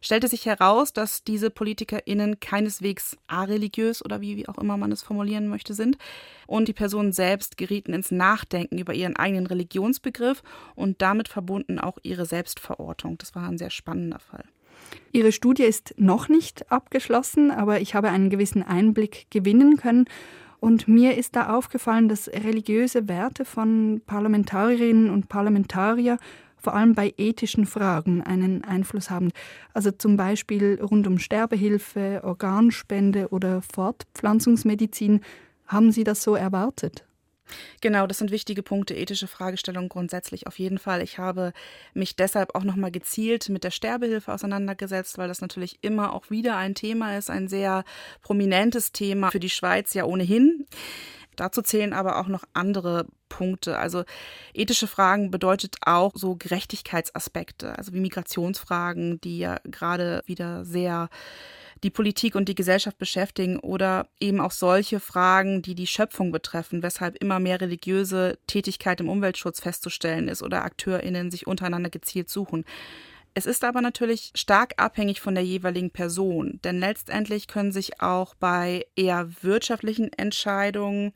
stellte 0.00 0.28
sich 0.28 0.46
heraus, 0.46 0.92
dass 0.92 1.22
diese 1.22 1.50
PolitikerInnen 1.50 2.40
keineswegs 2.40 3.16
areligiös 3.26 4.02
oder 4.02 4.20
wie, 4.20 4.36
wie 4.36 4.48
auch 4.48 4.58
immer 4.58 4.76
man 4.76 4.92
es 4.92 5.02
formulieren 5.02 5.48
möchte 5.48 5.74
sind. 5.74 5.98
Und 6.46 6.68
die 6.68 6.72
Personen 6.72 6.97
selbst 7.12 7.56
gerieten 7.56 7.92
ins 7.92 8.10
Nachdenken 8.10 8.78
über 8.78 8.94
ihren 8.94 9.16
eigenen 9.16 9.46
Religionsbegriff 9.46 10.42
und 10.74 11.00
damit 11.02 11.28
verbunden 11.28 11.78
auch 11.78 11.98
ihre 12.02 12.26
Selbstverortung. 12.26 13.18
Das 13.18 13.34
war 13.34 13.48
ein 13.48 13.58
sehr 13.58 13.70
spannender 13.70 14.18
Fall. 14.18 14.44
Ihre 15.12 15.32
Studie 15.32 15.64
ist 15.64 15.94
noch 15.96 16.28
nicht 16.28 16.70
abgeschlossen, 16.70 17.50
aber 17.50 17.80
ich 17.80 17.94
habe 17.94 18.10
einen 18.10 18.30
gewissen 18.30 18.62
Einblick 18.62 19.26
gewinnen 19.30 19.76
können. 19.76 20.06
Und 20.60 20.88
mir 20.88 21.16
ist 21.16 21.36
da 21.36 21.54
aufgefallen, 21.54 22.08
dass 22.08 22.28
religiöse 22.28 23.08
Werte 23.08 23.44
von 23.44 24.02
Parlamentarierinnen 24.06 25.10
und 25.10 25.28
Parlamentariern 25.28 26.18
vor 26.56 26.74
allem 26.74 26.94
bei 26.94 27.14
ethischen 27.16 27.66
Fragen 27.66 28.22
einen 28.22 28.64
Einfluss 28.64 29.10
haben. 29.10 29.30
Also 29.72 29.92
zum 29.92 30.16
Beispiel 30.16 30.80
rund 30.82 31.06
um 31.06 31.18
Sterbehilfe, 31.18 32.22
Organspende 32.24 33.28
oder 33.28 33.62
Fortpflanzungsmedizin. 33.62 35.20
Haben 35.68 35.92
Sie 35.92 36.02
das 36.02 36.22
so 36.22 36.34
erwartet? 36.34 37.04
Genau, 37.80 38.06
das 38.06 38.18
sind 38.18 38.30
wichtige 38.30 38.62
Punkte, 38.62 38.94
ethische 38.94 39.26
Fragestellungen 39.26 39.88
grundsätzlich 39.88 40.46
auf 40.46 40.58
jeden 40.58 40.78
Fall. 40.78 41.02
Ich 41.02 41.18
habe 41.18 41.52
mich 41.94 42.16
deshalb 42.16 42.54
auch 42.54 42.64
nochmal 42.64 42.90
gezielt 42.90 43.48
mit 43.48 43.64
der 43.64 43.70
Sterbehilfe 43.70 44.32
auseinandergesetzt, 44.32 45.18
weil 45.18 45.28
das 45.28 45.40
natürlich 45.40 45.78
immer 45.82 46.12
auch 46.12 46.30
wieder 46.30 46.56
ein 46.56 46.74
Thema 46.74 47.16
ist, 47.16 47.30
ein 47.30 47.48
sehr 47.48 47.84
prominentes 48.22 48.92
Thema 48.92 49.30
für 49.30 49.40
die 49.40 49.50
Schweiz 49.50 49.94
ja 49.94 50.04
ohnehin. 50.04 50.66
Dazu 51.36 51.62
zählen 51.62 51.92
aber 51.92 52.18
auch 52.18 52.26
noch 52.26 52.44
andere 52.52 53.06
Punkte. 53.28 53.78
Also 53.78 54.04
ethische 54.54 54.88
Fragen 54.88 55.30
bedeutet 55.30 55.76
auch 55.82 56.12
so 56.14 56.34
Gerechtigkeitsaspekte, 56.34 57.78
also 57.78 57.92
wie 57.92 58.00
Migrationsfragen, 58.00 59.20
die 59.20 59.38
ja 59.38 59.58
gerade 59.64 60.22
wieder 60.26 60.64
sehr 60.64 61.08
die 61.82 61.90
Politik 61.90 62.34
und 62.34 62.48
die 62.48 62.54
Gesellschaft 62.54 62.98
beschäftigen 62.98 63.58
oder 63.58 64.08
eben 64.20 64.40
auch 64.40 64.50
solche 64.50 65.00
Fragen, 65.00 65.62
die 65.62 65.74
die 65.74 65.86
Schöpfung 65.86 66.32
betreffen, 66.32 66.82
weshalb 66.82 67.16
immer 67.16 67.38
mehr 67.38 67.60
religiöse 67.60 68.38
Tätigkeit 68.46 69.00
im 69.00 69.08
Umweltschutz 69.08 69.60
festzustellen 69.60 70.28
ist 70.28 70.42
oder 70.42 70.64
Akteurinnen 70.64 71.30
sich 71.30 71.46
untereinander 71.46 71.90
gezielt 71.90 72.28
suchen. 72.28 72.64
Es 73.34 73.46
ist 73.46 73.62
aber 73.62 73.80
natürlich 73.80 74.32
stark 74.34 74.74
abhängig 74.78 75.20
von 75.20 75.34
der 75.34 75.44
jeweiligen 75.44 75.90
Person, 75.90 76.58
denn 76.64 76.80
letztendlich 76.80 77.46
können 77.46 77.70
sich 77.70 78.00
auch 78.00 78.34
bei 78.34 78.84
eher 78.96 79.30
wirtschaftlichen 79.42 80.12
Entscheidungen 80.12 81.12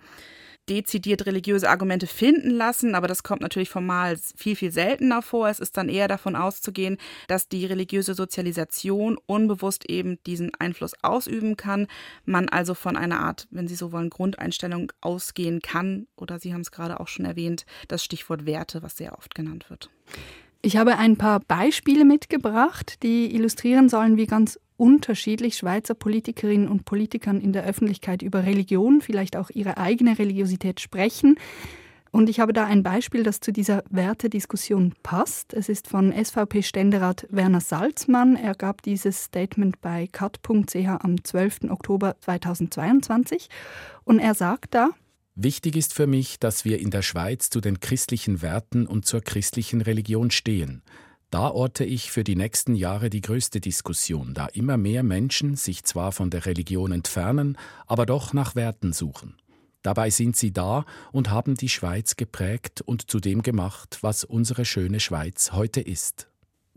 dezidiert 0.73 1.27
religiöse 1.27 1.69
Argumente 1.69 2.07
finden 2.07 2.51
lassen, 2.51 2.95
aber 2.95 3.07
das 3.07 3.23
kommt 3.23 3.43
natürlich 3.43 3.69
formal 3.69 4.17
viel, 4.17 4.57
viel 4.57 4.73
seltener 4.73 5.21
vor. 5.21 5.49
Es 5.49 5.61
ist 5.61 5.77
dann 5.77 5.91
eher 5.91 6.09
davon 6.09 6.35
auszugehen, 6.35 6.97
dass 7.29 7.49
die 7.49 7.67
religiöse 7.67 8.15
Sozialisation 8.15 9.19
unbewusst 9.27 9.91
eben 9.91 10.19
diesen 10.25 10.55
Einfluss 10.55 10.95
ausüben 11.03 11.59
kann, 11.59 11.89
man 12.25 12.49
also 12.49 12.73
von 12.73 12.97
einer 12.97 13.21
Art, 13.21 13.49
wenn 13.51 13.69
Sie 13.69 13.75
so 13.75 13.93
wollen, 13.93 14.09
Grundeinstellung 14.09 14.91
ausgehen 15.03 15.61
kann. 15.61 16.07
Oder 16.17 16.39
Sie 16.39 16.55
haben 16.55 16.63
es 16.63 16.71
gerade 16.71 17.01
auch 17.01 17.09
schon 17.09 17.27
erwähnt, 17.27 17.67
das 17.89 18.03
Stichwort 18.03 18.47
Werte, 18.47 18.83
was 18.83 18.97
sehr 18.97 19.19
oft 19.19 19.35
genannt 19.35 19.69
wird. 19.69 19.91
Ich 20.65 20.77
habe 20.77 20.97
ein 20.97 21.17
paar 21.17 21.41
Beispiele 21.41 22.05
mitgebracht, 22.05 23.03
die 23.03 23.35
illustrieren 23.35 23.89
sollen, 23.89 24.17
wie 24.17 24.27
ganz 24.27 24.61
unterschiedlich 24.77 25.57
Schweizer 25.57 25.95
Politikerinnen 25.95 26.69
und 26.69 26.85
Politikern 26.85 27.41
in 27.41 27.53
der 27.53 27.65
Öffentlichkeit 27.65 28.23
über 28.23 28.45
Religion, 28.45 29.01
vielleicht 29.01 29.37
auch 29.37 29.51
ihre 29.51 29.77
eigene 29.77 30.21
Religiosität 30.21 30.81
sprechen. 30.81 31.37
Und 32.13 32.29
ich 32.29 32.39
habe 32.39 32.53
da 32.53 32.67
ein 32.67 32.85
Beispiel, 32.85 33.25
das 33.25 33.41
zu 33.41 33.53
dieser 33.53 33.83
Wertediskussion 33.91 34.95
passt. 35.03 35.53
Es 35.53 35.69
ist 35.69 35.89
von 35.89 36.13
SVP-Ständerat 36.13 37.27
Werner 37.31 37.61
Salzmann. 37.61 38.37
Er 38.37 38.55
gab 38.55 38.83
dieses 38.83 39.25
Statement 39.25 39.81
bei 39.81 40.07
cut.ch 40.13 40.77
am 40.77 41.25
12. 41.25 41.71
Oktober 41.71 42.15
2022. 42.21 43.49
Und 44.05 44.21
er 44.21 44.35
sagt 44.35 44.75
da, 44.75 44.91
Wichtig 45.35 45.77
ist 45.77 45.95
für 45.95 46.07
mich, 46.07 46.39
dass 46.39 46.67
wir 46.67 46.79
in 46.79 46.91
der 46.91 47.01
Schweiz 47.01 47.49
zu 47.49 47.63
den 47.63 47.81
christlichen 47.81 48.43
Werten 48.43 48.87
und 48.87 49.07
zur 49.07 49.23
christlichen 49.23 49.81
Religion 49.81 50.31
stehen. 50.31 50.83
Da 51.31 51.49
orte 51.49 51.85
ich 51.87 52.11
für 52.11 52.25
die 52.25 52.37
nächsten 52.37 52.75
Jahre 52.75 53.09
die 53.09 53.23
größte 53.23 53.59
Diskussion, 53.59 54.35
da 54.35 54.47
immer 54.49 54.77
mehr 54.77 55.03
Menschen 55.03 55.57
sich 55.57 55.85
zwar 55.85 56.13
von 56.13 56.29
der 56.29 56.45
Religion 56.45 56.93
entfernen, 56.93 57.57
aber 57.87 58.05
doch 58.05 58.35
nach 58.35 58.55
Werten 58.55 58.93
suchen. 58.93 59.37
Dabei 59.81 60.11
sind 60.11 60.37
sie 60.37 60.53
da 60.53 60.85
und 61.11 61.31
haben 61.31 61.55
die 61.55 61.71
Schweiz 61.71 62.17
geprägt 62.17 62.83
und 62.83 63.11
zu 63.11 63.19
dem 63.19 63.41
gemacht, 63.41 63.99
was 64.03 64.25
unsere 64.25 64.67
schöne 64.67 65.01
Schweiz 65.01 65.53
heute 65.53 65.81
ist. 65.81 66.29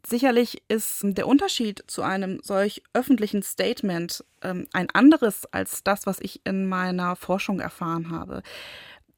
Sicherlich 0.08 0.62
ist 0.68 1.00
der 1.04 1.28
Unterschied 1.28 1.84
zu 1.88 2.04
einem 2.04 2.40
solch 2.44 2.84
öffentlichen 2.94 3.42
Statement 3.42 4.24
ähm, 4.44 4.68
ein 4.72 4.90
anderes 4.92 5.52
als 5.52 5.84
das, 5.84 6.06
was 6.06 6.20
ich 6.20 6.42
in 6.46 6.68
meiner 6.68 7.16
Forschung 7.16 7.60
erfahren 7.60 8.12
habe. 8.12 8.44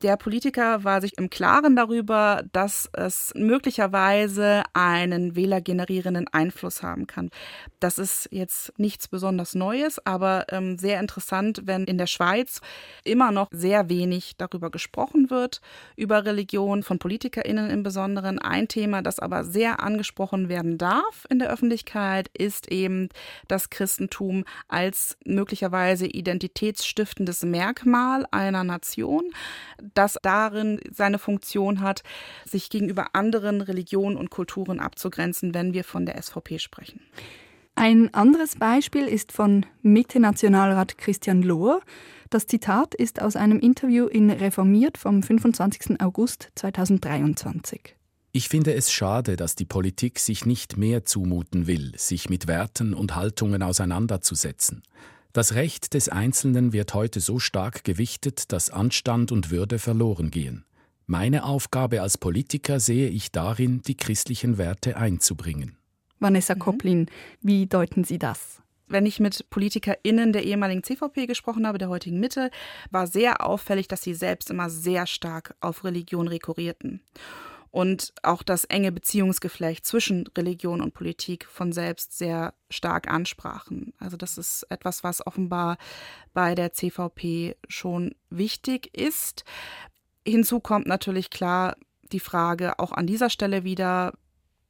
Der 0.03 0.15
Politiker 0.15 0.83
war 0.83 1.01
sich 1.01 1.17
im 1.17 1.31
Klaren 1.31 1.75
darüber, 1.75 2.43
dass 2.51 2.87
es 2.93 3.33
möglicherweise 3.35 4.61
einen 4.73 5.35
wählergenerierenden 5.35 6.27
Einfluss 6.27 6.83
haben 6.83 7.07
kann. 7.07 7.31
Das 7.79 7.97
ist 7.97 8.29
jetzt 8.31 8.77
nichts 8.77 9.07
besonders 9.07 9.55
Neues, 9.55 9.97
aber 10.05 10.45
ähm, 10.49 10.77
sehr 10.77 10.99
interessant, 10.99 11.63
wenn 11.65 11.85
in 11.85 11.97
der 11.97 12.05
Schweiz 12.05 12.61
immer 13.05 13.31
noch 13.31 13.47
sehr 13.49 13.89
wenig 13.89 14.35
darüber 14.37 14.69
gesprochen 14.69 15.31
wird, 15.31 15.61
über 15.95 16.25
Religion 16.25 16.83
von 16.83 16.99
PolitikerInnen 16.99 17.71
im 17.71 17.81
Besonderen. 17.81 18.37
Ein 18.37 18.67
Thema, 18.67 19.01
das 19.01 19.17
aber 19.17 19.43
sehr 19.43 19.81
angesprochen 19.81 20.47
werden 20.47 20.77
darf 20.77 21.25
in 21.31 21.39
der 21.39 21.49
Öffentlichkeit, 21.49 22.29
ist 22.37 22.71
eben 22.71 23.09
das 23.47 23.71
Christentum 23.71 24.45
als 24.67 25.17
möglicherweise 25.25 26.05
identitätsstiftendes 26.05 27.41
Merkmal 27.41 28.27
einer 28.29 28.63
Nation 28.63 29.31
das 29.93 30.17
darin 30.21 30.79
seine 30.91 31.19
Funktion 31.19 31.81
hat, 31.81 32.03
sich 32.45 32.69
gegenüber 32.69 33.07
anderen 33.13 33.61
Religionen 33.61 34.17
und 34.17 34.29
Kulturen 34.29 34.79
abzugrenzen, 34.79 35.53
wenn 35.53 35.73
wir 35.73 35.83
von 35.83 36.05
der 36.05 36.21
SVP 36.21 36.59
sprechen. 36.59 37.01
Ein 37.75 38.11
anderes 38.13 38.55
Beispiel 38.55 39.07
ist 39.07 39.31
von 39.31 39.65
Mitte-Nationalrat 39.83 40.97
Christian 40.97 41.43
Lohr. 41.43 41.81
Das 42.31 42.47
Zitat 42.47 42.95
ist 42.95 43.21
aus 43.21 43.35
einem 43.35 43.59
Interview 43.59 44.07
in 44.07 44.31
Reformiert 44.31 44.97
vom 44.97 45.21
25. 45.21 46.01
August 46.01 46.49
2023. 46.55 47.95
Ich 48.31 48.49
finde 48.49 48.73
es 48.73 48.91
schade, 48.91 49.35
dass 49.35 49.55
die 49.55 49.65
Politik 49.65 50.19
sich 50.19 50.45
nicht 50.45 50.75
mehr 50.77 51.05
zumuten 51.05 51.67
will, 51.67 51.93
sich 51.97 52.29
mit 52.29 52.47
Werten 52.47 52.93
und 52.93 53.15
Haltungen 53.15 53.63
auseinanderzusetzen. 53.63 54.83
Das 55.33 55.53
Recht 55.55 55.93
des 55.93 56.09
Einzelnen 56.09 56.73
wird 56.73 56.93
heute 56.93 57.19
so 57.19 57.39
stark 57.39 57.83
gewichtet, 57.83 58.51
dass 58.51 58.69
Anstand 58.69 59.31
und 59.31 59.51
Würde 59.51 59.79
verloren 59.79 60.31
gehen. 60.31 60.65
Meine 61.05 61.45
Aufgabe 61.45 62.01
als 62.01 62.17
Politiker 62.17 62.79
sehe 62.79 63.09
ich 63.09 63.31
darin, 63.31 63.81
die 63.81 63.95
christlichen 63.95 64.57
Werte 64.57 64.97
einzubringen. 64.97 65.77
Vanessa 66.19 66.55
mhm. 66.55 66.59
Koplin, 66.59 67.05
wie 67.41 67.67
deuten 67.67 68.03
Sie 68.03 68.19
das? 68.19 68.61
wenn 68.87 69.05
ich 69.05 69.19
mit 69.19 69.49
PolitikerInnen 69.49 70.31
der 70.33 70.43
ehemaligen 70.43 70.83
CVP 70.83 71.27
gesprochen 71.27 71.67
habe, 71.67 71.77
der 71.77 71.89
heutigen 71.89 72.19
Mitte, 72.19 72.49
war 72.89 73.07
sehr 73.07 73.45
auffällig, 73.45 73.87
dass 73.87 74.01
sie 74.01 74.13
selbst 74.13 74.49
immer 74.49 74.69
sehr 74.69 75.07
stark 75.07 75.55
auf 75.59 75.83
Religion 75.83 76.27
rekurrierten 76.27 77.01
und 77.71 78.13
auch 78.23 78.43
das 78.43 78.65
enge 78.65 78.91
Beziehungsgeflecht 78.91 79.85
zwischen 79.85 80.27
Religion 80.37 80.81
und 80.81 80.93
Politik 80.93 81.45
von 81.45 81.71
selbst 81.71 82.17
sehr 82.17 82.53
stark 82.69 83.07
ansprachen. 83.07 83.93
Also 83.99 84.17
das 84.17 84.37
ist 84.37 84.63
etwas, 84.69 85.03
was 85.03 85.25
offenbar 85.25 85.77
bei 86.33 86.55
der 86.55 86.73
CVP 86.73 87.55
schon 87.67 88.15
wichtig 88.29 88.95
ist. 88.97 89.43
Hinzu 90.25 90.59
kommt 90.59 90.87
natürlich 90.87 91.29
klar 91.29 91.75
die 92.11 92.19
Frage 92.19 92.79
auch 92.79 92.91
an 92.91 93.07
dieser 93.07 93.29
Stelle 93.29 93.63
wieder, 93.63 94.13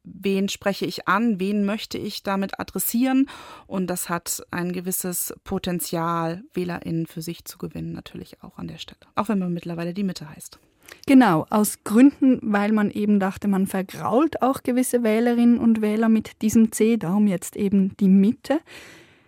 wen 0.04 0.50
spreche 0.50 0.86
ich 0.86 1.08
an, 1.08 1.40
wen 1.40 1.66
möchte 1.66 1.98
ich 1.98 2.24
damit 2.24 2.60
adressieren. 2.60 3.30
Und 3.68 3.88
das 3.88 4.10
hat 4.10 4.44
ein 4.52 4.72
gewisses 4.72 5.34
Potenzial, 5.44 6.44
WählerInnen 6.54 7.08
für 7.08 7.22
sich 7.22 7.46
zu 7.46 7.58
gewinnen, 7.58 7.92
natürlich 7.92 8.42
auch 8.42 8.58
an 8.58 8.68
der 8.68 8.78
Stelle. 8.78 9.00
Auch 9.16 9.30
wenn 9.30 9.40
man 9.40 9.54
mittlerweile 9.54 9.94
die 9.94 10.04
Mitte 10.04 10.30
heißt. 10.30 10.60
Genau, 11.06 11.46
aus 11.50 11.84
Gründen, 11.84 12.40
weil 12.42 12.72
man 12.72 12.92
eben 12.92 13.20
dachte, 13.20 13.48
man 13.48 13.68
vergrault 13.68 14.42
auch 14.42 14.64
gewisse 14.64 15.04
Wählerinnen 15.04 15.58
und 15.58 15.82
Wähler 15.82 16.10
mit 16.10 16.42
diesem 16.42 16.72
C, 16.72 16.98
darum 16.98 17.28
jetzt 17.28 17.56
eben 17.56 17.96
die 17.98 18.10
Mitte. 18.10 18.60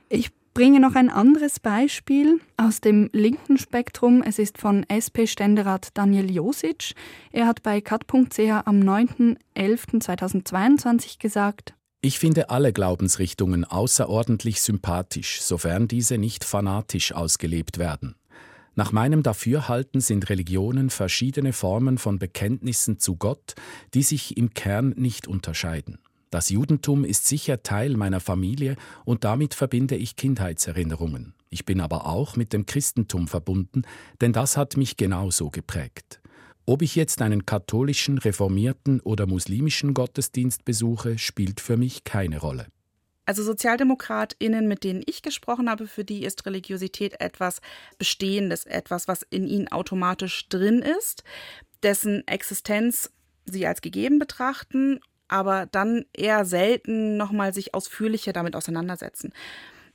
Ich 0.09 0.31
bringe 0.53 0.81
noch 0.81 0.95
ein 0.95 1.09
anderes 1.09 1.61
Beispiel 1.61 2.41
aus 2.57 2.81
dem 2.81 3.09
linken 3.13 3.57
Spektrum. 3.57 4.21
Es 4.21 4.39
ist 4.39 4.57
von 4.57 4.85
SP-Ständerat 4.89 5.91
Daniel 5.93 6.29
Josic. 6.29 6.95
Er 7.31 7.47
hat 7.47 7.63
bei 7.63 7.79
cut.ch 7.79 8.39
am 8.65 8.81
9.11.2022 8.81 11.19
gesagt, 11.19 11.73
ich 12.01 12.17
finde 12.17 12.49
alle 12.49 12.71
Glaubensrichtungen 12.71 13.65
außerordentlich 13.65 14.61
sympathisch, 14.61 15.41
sofern 15.41 15.89
diese 15.89 16.17
nicht 16.17 16.45
fanatisch 16.45 17.11
ausgelebt 17.11 17.77
werden. 17.77 18.15
Nach 18.79 18.93
meinem 18.93 19.23
Dafürhalten 19.23 19.99
sind 19.99 20.29
Religionen 20.29 20.89
verschiedene 20.89 21.51
Formen 21.51 21.97
von 21.97 22.17
Bekenntnissen 22.17 22.97
zu 22.97 23.17
Gott, 23.17 23.55
die 23.93 24.03
sich 24.03 24.37
im 24.37 24.53
Kern 24.53 24.93
nicht 24.95 25.27
unterscheiden. 25.27 25.97
Das 26.29 26.47
Judentum 26.47 27.03
ist 27.03 27.27
sicher 27.27 27.61
Teil 27.61 27.97
meiner 27.97 28.21
Familie 28.21 28.77
und 29.03 29.25
damit 29.25 29.53
verbinde 29.53 29.97
ich 29.97 30.15
Kindheitserinnerungen. 30.15 31.33
Ich 31.49 31.65
bin 31.65 31.81
aber 31.81 32.05
auch 32.05 32.37
mit 32.37 32.53
dem 32.53 32.65
Christentum 32.65 33.27
verbunden, 33.27 33.81
denn 34.21 34.31
das 34.31 34.55
hat 34.55 34.77
mich 34.77 34.95
genauso 34.95 35.49
geprägt. 35.49 36.21
Ob 36.65 36.81
ich 36.81 36.95
jetzt 36.95 37.21
einen 37.21 37.45
katholischen, 37.45 38.17
reformierten 38.17 39.01
oder 39.01 39.27
muslimischen 39.27 39.93
Gottesdienst 39.93 40.63
besuche, 40.63 41.17
spielt 41.17 41.59
für 41.59 41.75
mich 41.75 42.05
keine 42.05 42.39
Rolle. 42.39 42.67
Also 43.29 43.43
SozialdemokratInnen, 43.43 44.67
mit 44.67 44.83
denen 44.83 45.03
ich 45.05 45.21
gesprochen 45.21 45.69
habe, 45.69 45.85
für 45.85 46.03
die 46.03 46.23
ist 46.23 46.47
Religiosität 46.47 47.21
etwas 47.21 47.61
Bestehendes, 47.99 48.65
etwas, 48.65 49.07
was 49.07 49.21
in 49.29 49.45
ihnen 49.45 49.67
automatisch 49.67 50.49
drin 50.49 50.81
ist, 50.81 51.23
dessen 51.83 52.27
Existenz 52.27 53.11
sie 53.45 53.67
als 53.67 53.81
gegeben 53.81 54.17
betrachten 54.17 54.99
aber 55.29 55.67
dann 55.67 56.05
eher 56.11 56.43
selten 56.43 57.15
nochmal 57.15 57.53
sich 57.53 57.73
ausführlicher 57.73 58.33
damit 58.33 58.55
auseinandersetzen. 58.55 59.31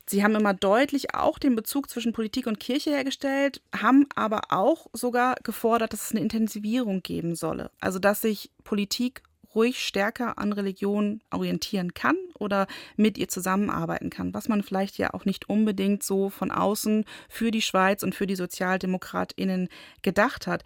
Sie 0.06 0.22
haben 0.22 0.34
immer 0.34 0.54
deutlich 0.54 1.14
auch 1.14 1.38
den 1.38 1.56
Bezug 1.56 1.90
zwischen 1.90 2.12
Politik 2.12 2.46
und 2.46 2.60
Kirche 2.60 2.90
hergestellt, 2.90 3.62
haben 3.74 4.06
aber 4.14 4.42
auch 4.50 4.86
sogar 4.92 5.34
gefordert, 5.42 5.92
dass 5.92 6.06
es 6.06 6.10
eine 6.12 6.20
Intensivierung 6.20 7.02
geben 7.02 7.34
solle. 7.34 7.70
Also 7.80 7.98
dass 7.98 8.20
sich 8.20 8.50
Politik 8.64 9.22
ruhig 9.54 9.84
stärker 9.84 10.38
an 10.38 10.52
Religion 10.52 11.20
orientieren 11.30 11.94
kann 11.94 12.16
oder 12.38 12.66
mit 12.96 13.18
ihr 13.18 13.28
zusammenarbeiten 13.28 14.10
kann, 14.10 14.34
was 14.34 14.48
man 14.48 14.62
vielleicht 14.62 14.98
ja 14.98 15.14
auch 15.14 15.24
nicht 15.24 15.48
unbedingt 15.48 16.02
so 16.02 16.30
von 16.30 16.50
außen 16.50 17.04
für 17.28 17.50
die 17.50 17.62
Schweiz 17.62 18.02
und 18.02 18.14
für 18.14 18.26
die 18.26 18.36
Sozialdemokratinnen 18.36 19.68
gedacht 20.02 20.46
hat. 20.46 20.64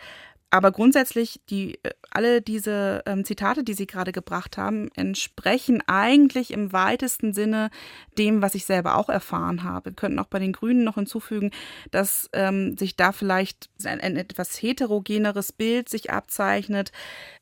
Aber 0.51 0.73
grundsätzlich, 0.73 1.41
die, 1.51 1.75
äh, 1.83 1.91
alle 2.11 2.41
diese 2.41 3.03
ähm, 3.05 3.25
Zitate, 3.25 3.63
die 3.65 3.75
Sie 3.75 3.87
gerade 3.87 4.13
gebracht 4.13 4.57
haben, 4.57 4.89
entsprechen 4.95 5.83
eigentlich 5.87 6.53
im 6.53 6.73
weitesten 6.73 7.35
Sinne 7.35 7.71
dem, 8.17 8.41
was 8.41 8.55
ich 8.55 8.65
selber 8.65 8.97
auch 8.97 9.11
erfahren 9.11 9.63
habe. 9.63 9.91
Wir 9.91 9.97
könnten 9.97 10.19
auch 10.19 10.27
bei 10.27 10.39
den 10.39 10.53
Grünen 10.53 10.85
noch 10.85 10.95
hinzufügen, 10.95 11.51
dass 11.91 12.31
ähm, 12.33 12.79
sich 12.79 12.97
da 12.97 13.13
vielleicht 13.13 13.69
ein, 13.85 14.01
ein, 14.01 14.17
etwas 14.17 14.63
heterogeneres 14.63 15.53
Bild 15.53 15.91
sich 15.91 16.11
abzeichnet. 16.11 16.93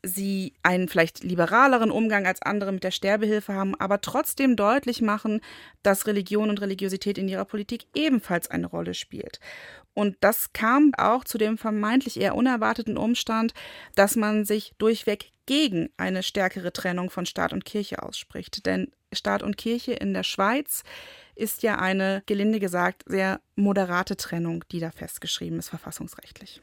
Sie 0.03 0.53
einen 0.61 0.89
vielleicht 0.89 1.23
liberaleren 1.23 1.91
Umgang 1.91 2.25
als 2.25 2.41
andere 2.41 2.73
mit 2.73 2.83
der 2.83 2.91
Sterbehilfe 2.91 3.53
haben, 3.53 3.73
aber 3.75 4.01
trotzdem 4.01 4.57
deutlich 4.57 5.01
machen, 5.01 5.39
dass 5.81 6.07
Religion 6.07 6.49
und 6.49 6.59
Religiosität 6.59 7.17
in 7.17 7.29
ihrer 7.29 7.45
Politik 7.45 7.85
ebenfalls 7.95 8.51
eine 8.51 8.67
Rolle 8.67 8.93
spielt. 8.93 9.39
Und 9.97 10.15
das 10.19 10.53
kam 10.53 10.91
auch 10.95 11.23
zu 11.23 11.39
dem 11.39 11.57
vermeintlich 11.57 12.19
eher 12.19 12.35
unerwarteten 12.35 12.97
Umstand, 12.97 13.55
dass 13.95 14.15
man 14.15 14.45
sich 14.45 14.75
durchweg 14.77 15.31
gegen 15.47 15.89
eine 15.97 16.21
stärkere 16.21 16.71
Trennung 16.71 17.09
von 17.09 17.25
Staat 17.25 17.51
und 17.51 17.65
Kirche 17.65 18.03
ausspricht. 18.03 18.67
Denn 18.67 18.91
Staat 19.11 19.41
und 19.41 19.57
Kirche 19.57 19.93
in 19.93 20.13
der 20.13 20.21
Schweiz 20.21 20.83
ist 21.33 21.63
ja 21.63 21.79
eine, 21.79 22.21
gelinde 22.27 22.59
gesagt, 22.59 23.05
sehr 23.07 23.41
moderate 23.55 24.17
Trennung, 24.17 24.63
die 24.71 24.79
da 24.79 24.91
festgeschrieben 24.91 25.57
ist, 25.57 25.69
verfassungsrechtlich. 25.69 26.61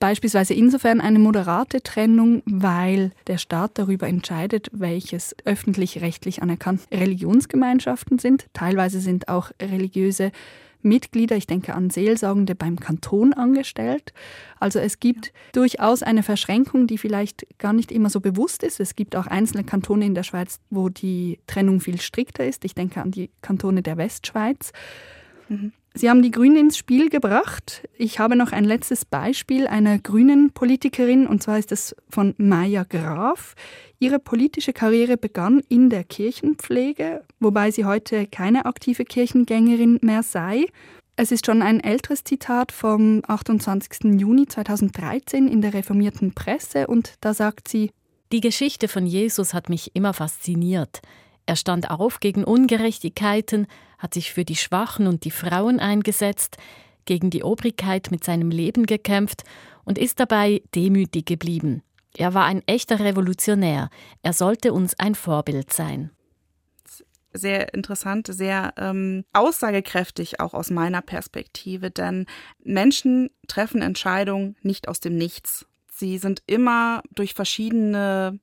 Beispielsweise 0.00 0.54
insofern 0.54 1.00
eine 1.00 1.20
moderate 1.20 1.82
Trennung, 1.84 2.42
weil 2.46 3.12
der 3.28 3.38
Staat 3.38 3.78
darüber 3.78 4.08
entscheidet, 4.08 4.70
welches 4.72 5.36
öffentlich-rechtlich 5.44 6.42
anerkannte 6.42 6.90
Religionsgemeinschaften 6.90 8.18
sind. 8.18 8.46
Teilweise 8.52 8.98
sind 8.98 9.28
auch 9.28 9.52
religiöse 9.62 10.32
Mitglieder, 10.82 11.36
ich 11.36 11.46
denke 11.46 11.74
an 11.74 11.90
Seelsorgende 11.90 12.54
beim 12.54 12.78
Kanton 12.78 13.32
angestellt. 13.32 14.12
Also 14.58 14.78
es 14.78 15.00
gibt 15.00 15.26
ja. 15.26 15.32
durchaus 15.52 16.02
eine 16.02 16.22
Verschränkung, 16.22 16.86
die 16.86 16.98
vielleicht 16.98 17.46
gar 17.58 17.72
nicht 17.72 17.92
immer 17.92 18.10
so 18.10 18.20
bewusst 18.20 18.62
ist. 18.62 18.80
Es 18.80 18.96
gibt 18.96 19.16
auch 19.16 19.26
einzelne 19.26 19.64
Kantone 19.64 20.04
in 20.06 20.14
der 20.14 20.22
Schweiz, 20.22 20.60
wo 20.70 20.88
die 20.88 21.38
Trennung 21.46 21.80
viel 21.80 22.00
strikter 22.00 22.44
ist. 22.44 22.64
Ich 22.64 22.74
denke 22.74 23.00
an 23.00 23.10
die 23.10 23.30
Kantone 23.40 23.82
der 23.82 23.96
Westschweiz. 23.96 24.72
Mhm. 25.48 25.72
Sie 25.94 26.08
haben 26.08 26.22
die 26.22 26.30
Grünen 26.30 26.56
ins 26.56 26.78
Spiel 26.78 27.10
gebracht. 27.10 27.86
Ich 27.98 28.18
habe 28.18 28.34
noch 28.34 28.52
ein 28.52 28.64
letztes 28.64 29.04
Beispiel 29.04 29.66
einer 29.66 29.98
grünen 29.98 30.50
Politikerin, 30.52 31.26
und 31.26 31.42
zwar 31.42 31.58
ist 31.58 31.70
es 31.70 31.94
von 32.08 32.34
Maya 32.38 32.84
Graf. 32.84 33.54
Ihre 33.98 34.18
politische 34.18 34.72
Karriere 34.72 35.18
begann 35.18 35.60
in 35.68 35.90
der 35.90 36.04
Kirchenpflege, 36.04 37.24
wobei 37.40 37.70
sie 37.70 37.84
heute 37.84 38.26
keine 38.26 38.64
aktive 38.64 39.04
Kirchengängerin 39.04 39.98
mehr 40.02 40.22
sei. 40.22 40.66
Es 41.14 41.30
ist 41.30 41.44
schon 41.44 41.60
ein 41.60 41.78
älteres 41.78 42.24
Zitat 42.24 42.72
vom 42.72 43.20
28. 43.28 44.18
Juni 44.18 44.46
2013 44.46 45.46
in 45.46 45.60
der 45.60 45.74
reformierten 45.74 46.32
Presse 46.32 46.86
und 46.86 47.14
da 47.20 47.34
sagt 47.34 47.68
sie, 47.68 47.90
Die 48.32 48.40
Geschichte 48.40 48.88
von 48.88 49.06
Jesus 49.06 49.52
hat 49.52 49.68
mich 49.68 49.94
immer 49.94 50.14
fasziniert. 50.14 51.02
Er 51.46 51.56
stand 51.56 51.90
auf 51.90 52.20
gegen 52.20 52.44
Ungerechtigkeiten, 52.44 53.66
hat 53.98 54.14
sich 54.14 54.32
für 54.32 54.44
die 54.44 54.56
Schwachen 54.56 55.06
und 55.06 55.24
die 55.24 55.30
Frauen 55.30 55.80
eingesetzt, 55.80 56.56
gegen 57.04 57.30
die 57.30 57.42
Obrigkeit 57.42 58.10
mit 58.10 58.24
seinem 58.24 58.50
Leben 58.50 58.86
gekämpft 58.86 59.42
und 59.84 59.98
ist 59.98 60.20
dabei 60.20 60.62
demütig 60.74 61.26
geblieben. 61.26 61.82
Er 62.16 62.34
war 62.34 62.44
ein 62.44 62.62
echter 62.66 63.00
Revolutionär. 63.00 63.90
Er 64.22 64.32
sollte 64.32 64.72
uns 64.72 64.98
ein 64.98 65.14
Vorbild 65.14 65.72
sein. 65.72 66.10
Sehr 67.34 67.72
interessant, 67.72 68.28
sehr 68.30 68.74
ähm, 68.76 69.24
aussagekräftig 69.32 70.38
auch 70.38 70.52
aus 70.52 70.70
meiner 70.70 71.00
Perspektive, 71.00 71.90
denn 71.90 72.26
Menschen 72.62 73.30
treffen 73.48 73.80
Entscheidungen 73.80 74.56
nicht 74.60 74.86
aus 74.86 75.00
dem 75.00 75.16
Nichts. 75.16 75.64
Sie 75.90 76.18
sind 76.18 76.42
immer 76.46 77.02
durch 77.14 77.32
verschiedene 77.32 78.38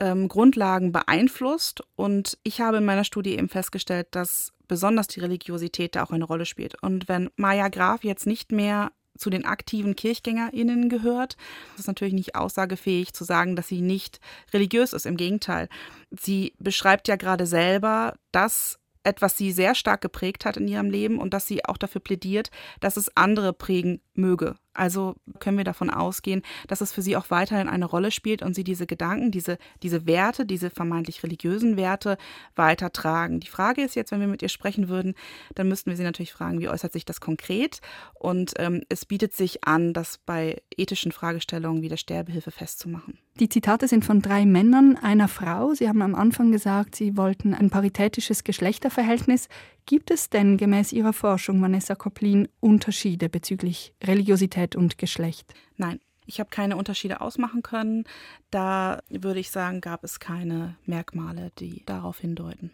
ähm, 0.00 0.28
Grundlagen 0.28 0.92
beeinflusst. 0.92 1.82
Und 1.96 2.38
ich 2.42 2.60
habe 2.60 2.78
in 2.78 2.84
meiner 2.84 3.04
Studie 3.04 3.34
eben 3.34 3.48
festgestellt, 3.48 4.08
dass 4.10 4.52
besonders 4.66 5.06
die 5.06 5.20
Religiosität 5.20 5.94
da 5.94 6.02
auch 6.02 6.10
eine 6.10 6.24
Rolle 6.24 6.46
spielt. 6.46 6.82
Und 6.82 7.08
wenn 7.08 7.30
Maya 7.36 7.68
Graf 7.68 8.02
jetzt 8.02 8.26
nicht 8.26 8.52
mehr 8.52 8.90
zu 9.18 9.30
den 9.30 9.44
aktiven 9.44 9.96
KirchgängerInnen 9.96 10.88
gehört. 10.88 11.36
Ist 11.76 11.88
natürlich 11.88 12.14
nicht 12.14 12.34
aussagefähig 12.34 13.12
zu 13.12 13.24
sagen, 13.24 13.54
dass 13.54 13.68
sie 13.68 13.82
nicht 13.82 14.18
religiös 14.52 14.92
ist. 14.92 15.04
Im 15.04 15.16
Gegenteil. 15.16 15.68
Sie 16.10 16.54
beschreibt 16.58 17.06
ja 17.06 17.16
gerade 17.16 17.46
selber, 17.46 18.14
dass 18.32 18.78
etwas 19.02 19.36
sie 19.36 19.52
sehr 19.52 19.74
stark 19.74 20.00
geprägt 20.00 20.44
hat 20.44 20.56
in 20.56 20.68
ihrem 20.68 20.90
Leben 20.90 21.18
und 21.18 21.32
dass 21.32 21.46
sie 21.46 21.64
auch 21.64 21.76
dafür 21.76 22.00
plädiert, 22.00 22.50
dass 22.80 22.96
es 22.96 23.14
andere 23.16 23.52
prägen 23.52 24.00
möge. 24.14 24.56
Also 24.72 25.16
können 25.40 25.56
wir 25.56 25.64
davon 25.64 25.90
ausgehen, 25.90 26.42
dass 26.68 26.80
es 26.80 26.92
für 26.92 27.02
sie 27.02 27.16
auch 27.16 27.30
weiterhin 27.30 27.68
eine 27.68 27.86
Rolle 27.86 28.10
spielt 28.10 28.42
und 28.42 28.54
sie 28.54 28.64
diese 28.64 28.86
Gedanken, 28.86 29.30
diese, 29.30 29.58
diese 29.82 30.06
Werte, 30.06 30.46
diese 30.46 30.70
vermeintlich 30.70 31.22
religiösen 31.22 31.76
Werte 31.76 32.16
weitertragen. 32.54 33.40
Die 33.40 33.48
Frage 33.48 33.82
ist 33.82 33.96
jetzt, 33.96 34.12
wenn 34.12 34.20
wir 34.20 34.28
mit 34.28 34.42
ihr 34.42 34.48
sprechen 34.48 34.88
würden, 34.88 35.14
dann 35.54 35.68
müssten 35.68 35.90
wir 35.90 35.96
sie 35.96 36.04
natürlich 36.04 36.32
fragen, 36.32 36.60
wie 36.60 36.68
äußert 36.68 36.92
sich 36.92 37.04
das 37.04 37.20
konkret? 37.20 37.80
Und 38.14 38.52
ähm, 38.58 38.82
es 38.88 39.04
bietet 39.04 39.34
sich 39.34 39.64
an, 39.64 39.92
das 39.92 40.18
bei 40.18 40.62
ethischen 40.76 41.12
Fragestellungen 41.12 41.82
wie 41.82 41.88
der 41.88 41.96
Sterbehilfe 41.96 42.50
festzumachen. 42.50 43.18
Die 43.40 43.48
Zitate 43.48 43.88
sind 43.88 44.04
von 44.04 44.20
drei 44.20 44.44
Männern, 44.44 44.96
einer 44.96 45.28
Frau. 45.28 45.72
Sie 45.72 45.88
haben 45.88 46.02
am 46.02 46.14
Anfang 46.14 46.52
gesagt, 46.52 46.94
Sie 46.94 47.16
wollten 47.16 47.54
ein 47.54 47.70
paritätisches 47.70 48.44
Geschlechterverhältnis. 48.44 49.48
Gibt 49.86 50.10
es 50.10 50.30
denn 50.30 50.56
gemäß 50.56 50.92
Ihrer 50.92 51.12
Forschung, 51.12 51.60
Vanessa 51.60 51.94
Koplin, 51.94 52.48
Unterschiede 52.60 53.28
bezüglich 53.28 53.92
Religiosität 54.02 54.76
und 54.76 54.98
Geschlecht? 54.98 55.54
Nein, 55.76 56.00
ich 56.26 56.38
habe 56.38 56.50
keine 56.50 56.76
Unterschiede 56.76 57.20
ausmachen 57.20 57.62
können. 57.62 58.04
Da 58.50 59.00
würde 59.08 59.40
ich 59.40 59.50
sagen, 59.50 59.80
gab 59.80 60.04
es 60.04 60.20
keine 60.20 60.76
Merkmale, 60.86 61.50
die 61.58 61.82
darauf 61.86 62.18
hindeuten. 62.20 62.70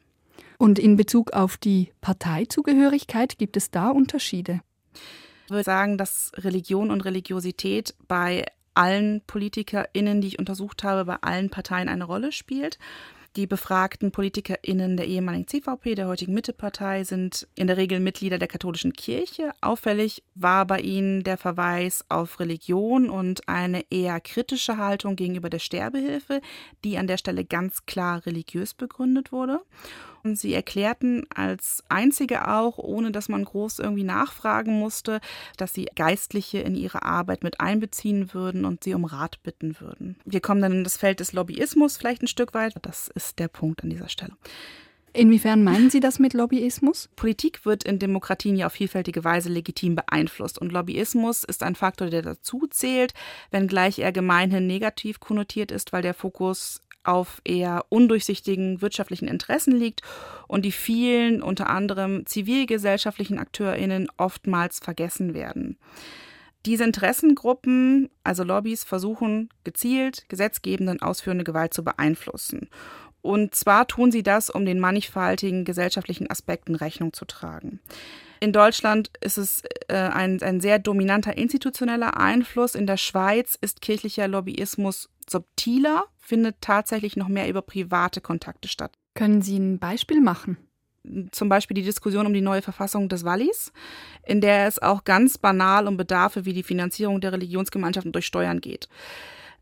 Und 0.58 0.78
in 0.78 0.96
Bezug 0.96 1.32
auf 1.32 1.56
die 1.56 1.92
Parteizugehörigkeit 2.00 3.38
gibt 3.38 3.56
es 3.56 3.70
da 3.70 3.90
Unterschiede? 3.90 4.60
Ich 5.46 5.50
würde 5.50 5.64
sagen, 5.64 5.96
dass 5.96 6.32
Religion 6.36 6.90
und 6.90 7.02
Religiosität 7.04 7.94
bei 8.08 8.44
allen 8.74 9.22
PolitikerInnen, 9.26 10.20
die 10.20 10.28
ich 10.28 10.38
untersucht 10.38 10.84
habe, 10.84 11.04
bei 11.04 11.16
allen 11.22 11.50
Parteien 11.50 11.88
eine 11.88 12.04
Rolle 12.04 12.32
spielt. 12.32 12.78
Die 13.36 13.46
befragten 13.46 14.12
PolitikerInnen 14.12 14.96
der 14.96 15.06
ehemaligen 15.06 15.46
CVP, 15.46 15.94
der 15.94 16.06
heutigen 16.08 16.32
Mittepartei, 16.32 17.04
sind 17.04 17.46
in 17.54 17.66
der 17.66 17.76
Regel 17.76 18.00
Mitglieder 18.00 18.38
der 18.38 18.48
katholischen 18.48 18.94
Kirche. 18.94 19.50
Auffällig 19.60 20.24
war 20.34 20.66
bei 20.66 20.80
ihnen 20.80 21.22
der 21.22 21.36
Verweis 21.36 22.02
auf 22.08 22.40
Religion 22.40 23.10
und 23.10 23.46
eine 23.46 23.84
eher 23.90 24.20
kritische 24.20 24.78
Haltung 24.78 25.16
gegenüber 25.16 25.50
der 25.50 25.58
Sterbehilfe, 25.58 26.40
die 26.82 26.96
an 26.96 27.08
der 27.08 27.18
Stelle 27.18 27.44
ganz 27.44 27.84
klar 27.84 28.24
religiös 28.24 28.72
begründet 28.72 29.32
wurde. 29.32 29.60
Sie 30.34 30.52
erklärten 30.54 31.26
als 31.32 31.84
einzige 31.88 32.48
auch, 32.48 32.78
ohne 32.78 33.12
dass 33.12 33.28
man 33.28 33.44
groß 33.44 33.78
irgendwie 33.78 34.04
nachfragen 34.04 34.78
musste, 34.78 35.20
dass 35.56 35.72
sie 35.72 35.86
Geistliche 35.94 36.58
in 36.58 36.74
ihre 36.74 37.02
Arbeit 37.02 37.44
mit 37.44 37.60
einbeziehen 37.60 38.34
würden 38.34 38.64
und 38.64 38.82
sie 38.82 38.94
um 38.94 39.04
Rat 39.04 39.42
bitten 39.42 39.78
würden. 39.78 40.16
Wir 40.24 40.40
kommen 40.40 40.62
dann 40.62 40.72
in 40.72 40.84
das 40.84 40.96
Feld 40.96 41.20
des 41.20 41.32
Lobbyismus 41.32 41.96
vielleicht 41.96 42.22
ein 42.22 42.28
Stück 42.28 42.54
weit. 42.54 42.74
Das 42.82 43.08
ist 43.14 43.38
der 43.38 43.48
Punkt 43.48 43.84
an 43.84 43.90
dieser 43.90 44.08
Stelle. 44.08 44.32
Inwiefern 45.16 45.64
meinen 45.64 45.88
Sie 45.88 46.00
das 46.00 46.18
mit 46.18 46.34
Lobbyismus? 46.34 47.08
Politik 47.16 47.64
wird 47.64 47.84
in 47.84 47.98
Demokratien 47.98 48.54
ja 48.54 48.66
auf 48.66 48.74
vielfältige 48.74 49.24
Weise 49.24 49.48
legitim 49.48 49.94
beeinflusst 49.94 50.58
und 50.58 50.72
Lobbyismus 50.72 51.42
ist 51.42 51.62
ein 51.62 51.74
Faktor, 51.74 52.10
der 52.10 52.20
dazu 52.20 52.66
zählt, 52.68 53.14
wenngleich 53.50 53.98
er 53.98 54.12
gemeinhin 54.12 54.66
negativ 54.66 55.18
konnotiert 55.18 55.70
ist, 55.70 55.94
weil 55.94 56.02
der 56.02 56.12
Fokus 56.12 56.82
auf 57.06 57.40
eher 57.44 57.84
undurchsichtigen 57.88 58.82
wirtschaftlichen 58.82 59.28
Interessen 59.28 59.74
liegt 59.76 60.02
und 60.48 60.64
die 60.64 60.72
vielen, 60.72 61.42
unter 61.42 61.68
anderem 61.68 62.26
zivilgesellschaftlichen 62.26 63.38
AkteurInnen 63.38 64.08
oftmals 64.16 64.78
vergessen 64.78 65.34
werden. 65.34 65.78
Diese 66.66 66.84
Interessengruppen, 66.84 68.10
also 68.24 68.42
Lobbys, 68.42 68.82
versuchen 68.82 69.50
gezielt 69.62 70.28
gesetzgebende 70.28 70.92
und 70.92 71.02
ausführende 71.02 71.44
Gewalt 71.44 71.72
zu 71.72 71.84
beeinflussen. 71.84 72.68
Und 73.22 73.54
zwar 73.54 73.86
tun 73.86 74.10
sie 74.10 74.22
das, 74.22 74.50
um 74.50 74.64
den 74.64 74.80
mannigfaltigen 74.80 75.64
gesellschaftlichen 75.64 76.30
Aspekten 76.30 76.74
Rechnung 76.74 77.12
zu 77.12 77.24
tragen. 77.24 77.80
In 78.40 78.52
Deutschland 78.52 79.10
ist 79.20 79.38
es 79.38 79.62
äh, 79.88 79.94
ein, 79.94 80.42
ein 80.42 80.60
sehr 80.60 80.78
dominanter 80.78 81.36
institutioneller 81.36 82.16
Einfluss. 82.18 82.74
In 82.74 82.86
der 82.86 82.96
Schweiz 82.96 83.56
ist 83.60 83.80
kirchlicher 83.80 84.28
Lobbyismus 84.28 85.08
subtiler, 85.28 86.04
findet 86.18 86.56
tatsächlich 86.60 87.16
noch 87.16 87.28
mehr 87.28 87.48
über 87.48 87.62
private 87.62 88.20
Kontakte 88.20 88.68
statt. 88.68 88.92
Können 89.14 89.42
Sie 89.42 89.58
ein 89.58 89.78
Beispiel 89.78 90.20
machen? 90.20 90.58
Zum 91.30 91.48
Beispiel 91.48 91.76
die 91.76 91.82
Diskussion 91.82 92.26
um 92.26 92.34
die 92.34 92.40
neue 92.40 92.62
Verfassung 92.62 93.08
des 93.08 93.24
Wallis, 93.24 93.72
in 94.24 94.40
der 94.40 94.66
es 94.66 94.82
auch 94.82 95.04
ganz 95.04 95.38
banal 95.38 95.86
um 95.86 95.96
Bedarfe 95.96 96.44
wie 96.44 96.52
die 96.52 96.64
Finanzierung 96.64 97.20
der 97.20 97.32
Religionsgemeinschaften 97.32 98.12
durch 98.12 98.26
Steuern 98.26 98.60
geht. 98.60 98.88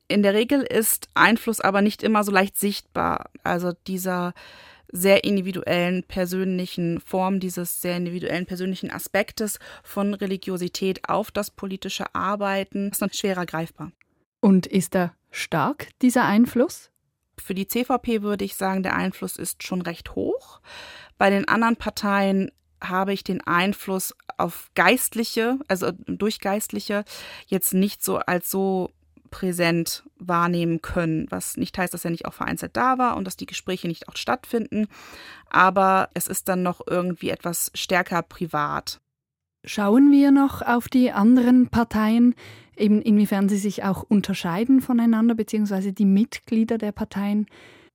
In 0.08 0.22
der 0.22 0.34
Regel 0.34 0.62
ist 0.62 1.08
Einfluss 1.14 1.60
aber 1.60 1.82
nicht 1.82 2.02
immer 2.02 2.24
so 2.24 2.32
leicht 2.32 2.58
sichtbar. 2.58 3.30
Also 3.42 3.72
dieser 3.86 4.34
sehr 4.92 5.24
individuellen 5.24 6.04
persönlichen 6.04 7.00
Form, 7.00 7.40
dieses 7.40 7.80
sehr 7.80 7.96
individuellen 7.96 8.46
persönlichen 8.46 8.90
Aspektes 8.90 9.58
von 9.82 10.14
Religiosität 10.14 11.08
auf 11.08 11.30
das 11.30 11.50
politische 11.50 12.14
Arbeiten 12.14 12.90
ist 12.90 13.02
dann 13.02 13.12
schwerer 13.12 13.46
greifbar. 13.46 13.92
Und 14.40 14.66
ist 14.66 14.94
er 14.94 15.14
stark, 15.30 15.88
dieser 16.02 16.24
Einfluss? 16.24 16.90
Für 17.42 17.54
die 17.54 17.66
CVP 17.66 18.22
würde 18.22 18.44
ich 18.44 18.54
sagen, 18.54 18.82
der 18.82 18.94
Einfluss 18.94 19.36
ist 19.36 19.62
schon 19.62 19.82
recht 19.82 20.14
hoch. 20.14 20.60
Bei 21.18 21.30
den 21.30 21.48
anderen 21.48 21.76
Parteien 21.76 22.50
habe 22.80 23.12
ich 23.12 23.24
den 23.24 23.40
Einfluss 23.40 24.14
auf 24.36 24.70
Geistliche, 24.74 25.58
also 25.68 25.90
durch 26.06 26.40
Geistliche, 26.40 27.04
jetzt 27.46 27.74
nicht 27.74 28.04
so 28.04 28.18
als 28.18 28.50
so 28.50 28.90
präsent 29.34 30.04
wahrnehmen 30.16 30.80
können, 30.80 31.26
was 31.28 31.56
nicht 31.56 31.76
heißt, 31.76 31.92
dass 31.92 32.04
er 32.04 32.12
nicht 32.12 32.24
auch 32.24 32.34
vereinzelt 32.34 32.76
da 32.76 32.98
war 32.98 33.16
und 33.16 33.26
dass 33.26 33.36
die 33.36 33.46
Gespräche 33.46 33.88
nicht 33.88 34.08
auch 34.08 34.16
stattfinden, 34.16 34.86
aber 35.50 36.08
es 36.14 36.28
ist 36.28 36.48
dann 36.48 36.62
noch 36.62 36.80
irgendwie 36.86 37.30
etwas 37.30 37.72
stärker 37.74 38.22
privat. 38.22 39.00
Schauen 39.64 40.12
wir 40.12 40.30
noch 40.30 40.62
auf 40.62 40.88
die 40.88 41.10
anderen 41.10 41.66
Parteien, 41.66 42.36
eben 42.76 43.02
inwiefern 43.02 43.48
sie 43.48 43.56
sich 43.56 43.82
auch 43.82 44.04
unterscheiden 44.04 44.80
voneinander, 44.80 45.34
beziehungsweise 45.34 45.92
die 45.92 46.04
Mitglieder 46.04 46.78
der 46.78 46.92
Parteien. 46.92 47.46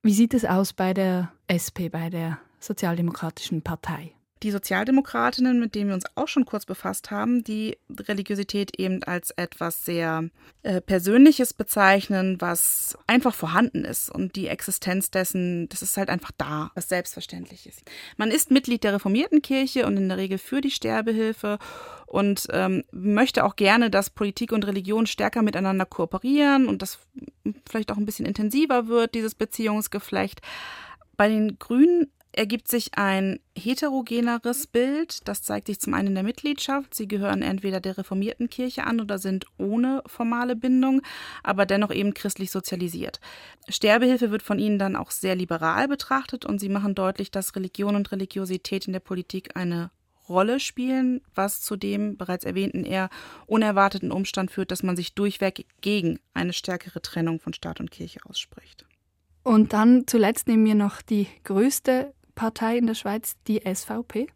Wie 0.01 0.13
sieht 0.13 0.33
es 0.33 0.43
aus 0.43 0.73
bei 0.73 0.93
der 0.93 1.31
SP, 1.47 1.87
bei 1.87 2.09
der 2.09 2.39
Sozialdemokratischen 2.59 3.61
Partei? 3.61 4.11
Die 4.43 4.51
Sozialdemokratinnen, 4.51 5.59
mit 5.59 5.75
denen 5.75 5.89
wir 5.89 5.95
uns 5.95 6.05
auch 6.15 6.27
schon 6.27 6.45
kurz 6.45 6.65
befasst 6.65 7.11
haben, 7.11 7.43
die 7.43 7.77
Religiosität 7.89 8.79
eben 8.79 9.03
als 9.03 9.31
etwas 9.31 9.83
sehr 9.83 10.29
äh, 10.63 10.79
Persönliches 10.79 11.53
bezeichnen, 11.53 12.39
was 12.39 12.97
einfach 13.05 13.33
vorhanden 13.33 13.83
ist 13.83 14.09
und 14.09 14.35
die 14.35 14.47
Existenz 14.47 15.11
dessen, 15.11 15.67
das 15.69 15.81
ist 15.81 15.97
halt 15.97 16.09
einfach 16.09 16.31
da, 16.37 16.71
was 16.73 16.87
selbstverständlich 16.87 17.67
ist. 17.67 17.81
Man 18.17 18.31
ist 18.31 18.49
Mitglied 18.49 18.83
der 18.83 18.93
reformierten 18.93 19.41
Kirche 19.41 19.85
und 19.85 19.97
in 19.97 20.07
der 20.07 20.17
Regel 20.17 20.37
für 20.37 20.61
die 20.61 20.71
Sterbehilfe 20.71 21.59
und 22.05 22.47
ähm, 22.51 22.85
möchte 22.91 23.43
auch 23.43 23.55
gerne, 23.57 23.89
dass 23.89 24.09
Politik 24.09 24.51
und 24.53 24.65
Religion 24.65 25.05
stärker 25.05 25.41
miteinander 25.41 25.85
kooperieren 25.85 26.67
und 26.67 26.81
das 26.81 26.99
vielleicht 27.69 27.91
auch 27.91 27.97
ein 27.97 28.05
bisschen 28.05 28.25
intensiver 28.25 28.87
wird, 28.87 29.15
dieses 29.15 29.35
Beziehungsgeflecht. 29.35 30.41
Bei 31.17 31.27
den 31.27 31.59
Grünen 31.59 32.07
ergibt 32.31 32.67
sich 32.67 32.97
ein 32.97 33.39
heterogeneres 33.57 34.67
Bild. 34.67 35.27
Das 35.27 35.41
zeigt 35.41 35.67
sich 35.67 35.79
zum 35.79 35.93
einen 35.93 36.09
in 36.09 36.15
der 36.15 36.23
Mitgliedschaft. 36.23 36.93
Sie 36.93 37.07
gehören 37.07 37.41
entweder 37.41 37.79
der 37.79 37.97
reformierten 37.97 38.49
Kirche 38.49 38.85
an 38.85 39.01
oder 39.01 39.17
sind 39.17 39.45
ohne 39.57 40.03
formale 40.05 40.55
Bindung, 40.55 41.01
aber 41.43 41.65
dennoch 41.65 41.91
eben 41.91 42.13
christlich 42.13 42.51
sozialisiert. 42.51 43.19
Sterbehilfe 43.67 44.31
wird 44.31 44.43
von 44.43 44.59
ihnen 44.59 44.79
dann 44.79 44.95
auch 44.95 45.11
sehr 45.11 45.35
liberal 45.35 45.87
betrachtet 45.87 46.45
und 46.45 46.59
sie 46.59 46.69
machen 46.69 46.95
deutlich, 46.95 47.31
dass 47.31 47.55
Religion 47.55 47.95
und 47.95 48.11
Religiosität 48.11 48.87
in 48.87 48.93
der 48.93 48.99
Politik 48.99 49.55
eine 49.55 49.91
Rolle 50.29 50.59
spielen, 50.59 51.21
was 51.33 51.61
zu 51.61 51.75
dem 51.75 52.15
bereits 52.15 52.45
erwähnten 52.45 52.85
eher 52.85 53.09
unerwarteten 53.47 54.11
Umstand 54.11 54.51
führt, 54.51 54.69
dass 54.69 54.83
man 54.83 54.95
sich 54.95 55.15
durchweg 55.15 55.65
gegen 55.81 56.19
eine 56.35 56.53
stärkere 56.53 57.01
Trennung 57.01 57.39
von 57.39 57.53
Staat 57.53 57.79
und 57.79 57.89
Kirche 57.89 58.19
ausspricht. 58.25 58.85
Und 59.43 59.73
dann 59.73 60.05
zuletzt 60.05 60.47
nehmen 60.47 60.65
wir 60.65 60.75
noch 60.75 61.01
die 61.01 61.27
größte 61.43 62.13
Partei 62.39 62.77
in 62.77 62.87
der 62.87 62.95
Schweiz, 62.95 63.35
die 63.49 63.59
SVP? 63.65 64.27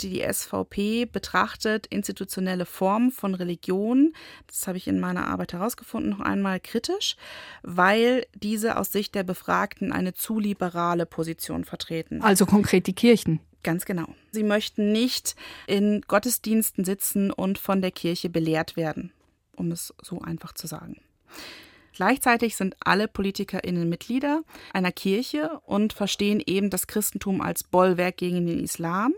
Die 0.00 0.24
SVP 0.26 1.04
betrachtet 1.04 1.86
institutionelle 1.88 2.64
Formen 2.64 3.10
von 3.10 3.34
Religion, 3.34 4.14
das 4.46 4.66
habe 4.66 4.78
ich 4.78 4.88
in 4.88 4.98
meiner 4.98 5.26
Arbeit 5.26 5.52
herausgefunden, 5.52 6.10
noch 6.10 6.20
einmal 6.20 6.58
kritisch, 6.58 7.16
weil 7.62 8.26
diese 8.34 8.78
aus 8.78 8.92
Sicht 8.92 9.14
der 9.14 9.24
Befragten 9.24 9.92
eine 9.92 10.14
zu 10.14 10.40
liberale 10.40 11.04
Position 11.04 11.66
vertreten. 11.66 12.22
Also 12.22 12.46
konkret 12.46 12.86
die 12.86 12.94
Kirchen. 12.94 13.40
Ganz 13.62 13.84
genau. 13.84 14.06
Sie 14.30 14.42
möchten 14.42 14.90
nicht 14.90 15.36
in 15.66 16.00
Gottesdiensten 16.08 16.86
sitzen 16.86 17.30
und 17.30 17.58
von 17.58 17.82
der 17.82 17.90
Kirche 17.90 18.30
belehrt 18.30 18.74
werden, 18.74 19.12
um 19.54 19.70
es 19.70 19.92
so 20.00 20.22
einfach 20.22 20.54
zu 20.54 20.66
sagen. 20.66 21.02
Gleichzeitig 21.94 22.56
sind 22.56 22.76
alle 22.80 23.08
PolitikerInnen 23.08 23.88
Mitglieder 23.88 24.42
einer 24.72 24.92
Kirche 24.92 25.60
und 25.66 25.92
verstehen 25.92 26.42
eben 26.44 26.70
das 26.70 26.86
Christentum 26.86 27.40
als 27.40 27.64
Bollwerk 27.64 28.16
gegen 28.16 28.46
den 28.46 28.60
Islam. 28.60 29.14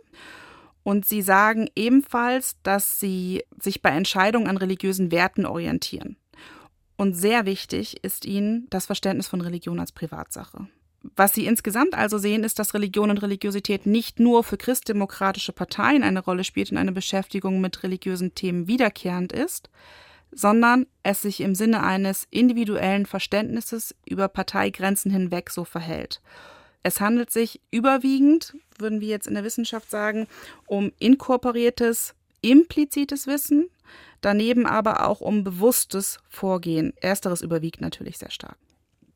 Und 0.83 1.07
sie 1.07 1.23
sagen 1.23 1.69
ebenfalls, 1.77 2.57
dass 2.63 3.01
sie 3.01 3.43
sich 3.59 3.81
bei 3.81 3.91
Entscheidungen 3.91 4.49
an 4.49 4.59
religiösen 4.59 5.11
Werten 5.11 5.47
orientieren. 5.47 6.17
Und 6.97 7.15
sehr 7.15 7.47
wichtig 7.47 8.05
ist 8.05 8.25
ihnen 8.25 8.67
das 8.71 8.87
Verständnis 8.87 9.27
von 9.27 9.41
Religion 9.41 9.81
als 9.81 9.93
Privatsache. 9.93 10.69
Was 11.17 11.35
sie 11.35 11.47
insgesamt 11.47 11.95
also 11.95 12.19
sehen, 12.19 12.45
ist, 12.45 12.59
dass 12.59 12.73
Religion 12.73 13.11
und 13.11 13.19
Religiosität 13.19 13.85
nicht 13.85 14.21
nur 14.21 14.43
für 14.43 14.57
christdemokratische 14.57 15.53
Parteien 15.53 16.03
eine 16.03 16.21
Rolle 16.21 16.45
spielt 16.45 16.71
und 16.71 16.79
eine 16.79 16.93
Beschäftigung 16.93 17.61
mit 17.61 17.83
religiösen 17.83 18.35
Themen 18.35 18.69
wiederkehrend 18.69 19.33
ist, 19.33 19.69
sondern 20.35 20.87
es 21.03 21.23
sich 21.23 21.41
im 21.41 21.55
Sinne 21.55 21.83
eines 21.83 22.27
individuellen 22.31 23.07
Verständnisses 23.07 23.95
über 24.09 24.29
Parteigrenzen 24.29 25.11
hinweg 25.11 25.51
so 25.51 25.65
verhält. 25.65 26.21
Es 26.83 27.01
handelt 27.01 27.31
sich 27.31 27.61
überwiegend, 27.71 28.55
würden 28.79 29.01
wir 29.01 29.09
jetzt 29.09 29.27
in 29.27 29.35
der 29.35 29.45
Wissenschaft 29.45 29.91
sagen, 29.91 30.27
um 30.67 30.93
inkorporiertes, 30.99 32.15
implizites 32.43 33.27
Wissen, 33.27 33.71
daneben 34.21 34.67
aber 34.67 35.07
auch 35.07 35.21
um 35.21 35.45
bewusstes 35.45 36.19
Vorgehen. 36.29 36.93
Ersteres 37.01 37.41
überwiegt 37.41 37.81
natürlich 37.81 38.19
sehr 38.19 38.31
stark. 38.31 38.57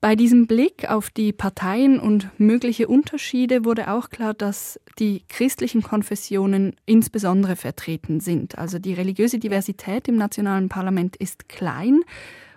Bei 0.00 0.14
diesem 0.14 0.46
Blick 0.46 0.88
auf 0.88 1.10
die 1.10 1.32
Parteien 1.32 1.98
und 1.98 2.28
mögliche 2.38 2.86
Unterschiede 2.86 3.64
wurde 3.64 3.90
auch 3.90 4.10
klar, 4.10 4.32
dass 4.32 4.78
die 5.00 5.24
christlichen 5.28 5.82
Konfessionen 5.82 6.76
insbesondere 6.86 7.56
vertreten 7.56 8.20
sind. 8.20 8.58
Also 8.58 8.78
die 8.78 8.92
religiöse 8.92 9.40
Diversität 9.40 10.06
im 10.06 10.14
nationalen 10.14 10.68
Parlament 10.68 11.16
ist 11.16 11.48
klein. 11.48 12.02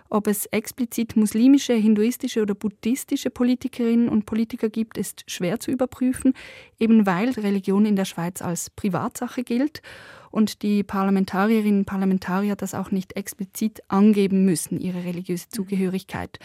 Ob 0.08 0.28
es 0.28 0.46
explizit 0.46 1.16
muslimische, 1.16 1.72
hinduistische 1.72 2.42
oder 2.42 2.54
buddhistische 2.54 3.30
Politikerinnen 3.30 4.08
und 4.08 4.24
Politiker 4.24 4.68
gibt, 4.68 4.96
ist 4.96 5.24
schwer 5.26 5.58
zu 5.58 5.72
überprüfen, 5.72 6.34
eben 6.78 7.06
weil 7.06 7.30
Religion 7.30 7.86
in 7.86 7.96
der 7.96 8.04
Schweiz 8.04 8.40
als 8.40 8.70
Privatsache 8.70 9.42
gilt 9.42 9.82
und 10.30 10.62
die 10.62 10.84
Parlamentarierinnen 10.84 11.80
und 11.80 11.86
Parlamentarier 11.86 12.54
das 12.54 12.74
auch 12.74 12.92
nicht 12.92 13.16
explizit 13.16 13.82
angeben 13.88 14.44
müssen, 14.44 14.78
ihre 14.78 15.02
religiöse 15.02 15.48
Zugehörigkeit. 15.48 16.38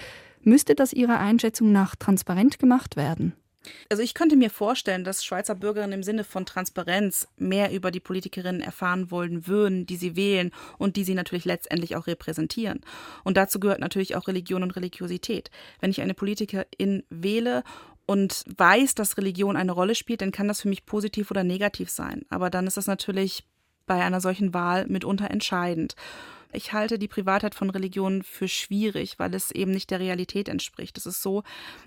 Müsste 0.47 0.75
das 0.75 0.93
Ihrer 0.93 1.19
Einschätzung 1.19 1.73
nach 1.73 1.97
transparent 1.97 2.57
gemacht 2.57 2.95
werden? 2.95 3.33
Also 3.89 4.01
ich 4.01 4.13
könnte 4.13 4.37
mir 4.37 4.49
vorstellen, 4.49 5.03
dass 5.03 5.25
Schweizer 5.25 5.55
Bürgerinnen 5.55 5.91
im 5.91 6.03
Sinne 6.03 6.23
von 6.23 6.45
Transparenz 6.45 7.27
mehr 7.35 7.73
über 7.73 7.91
die 7.91 7.99
Politikerinnen 7.99 8.61
erfahren 8.61 9.11
wollen 9.11 9.45
würden, 9.45 9.85
die 9.85 9.97
sie 9.97 10.15
wählen 10.15 10.51
und 10.77 10.95
die 10.95 11.03
sie 11.03 11.15
natürlich 11.15 11.43
letztendlich 11.43 11.97
auch 11.97 12.07
repräsentieren. 12.07 12.79
Und 13.25 13.35
dazu 13.35 13.59
gehört 13.59 13.81
natürlich 13.81 14.15
auch 14.15 14.29
Religion 14.29 14.63
und 14.63 14.77
Religiosität. 14.77 15.51
Wenn 15.81 15.91
ich 15.91 15.99
eine 15.99 16.13
Politikerin 16.13 17.03
wähle 17.09 17.65
und 18.05 18.45
weiß, 18.55 18.95
dass 18.95 19.17
Religion 19.17 19.57
eine 19.57 19.73
Rolle 19.73 19.95
spielt, 19.95 20.21
dann 20.21 20.31
kann 20.31 20.47
das 20.47 20.61
für 20.61 20.69
mich 20.69 20.85
positiv 20.85 21.29
oder 21.29 21.43
negativ 21.43 21.89
sein. 21.89 22.21
Aber 22.29 22.49
dann 22.49 22.67
ist 22.67 22.77
das 22.77 22.87
natürlich 22.87 23.43
bei 23.85 24.01
einer 24.01 24.21
solchen 24.21 24.53
Wahl 24.53 24.87
mitunter 24.87 25.29
entscheidend. 25.29 25.97
Ich 26.53 26.73
halte 26.73 26.97
die 26.97 27.07
Privatheit 27.07 27.55
von 27.55 27.69
Religionen 27.69 28.23
für 28.23 28.47
schwierig, 28.47 29.19
weil 29.19 29.33
es 29.33 29.51
eben 29.51 29.71
nicht 29.71 29.91
der 29.91 29.99
Realität 29.99 30.49
entspricht. 30.49 30.97
Es 30.97 31.05
ist 31.05 31.21
so, 31.21 31.43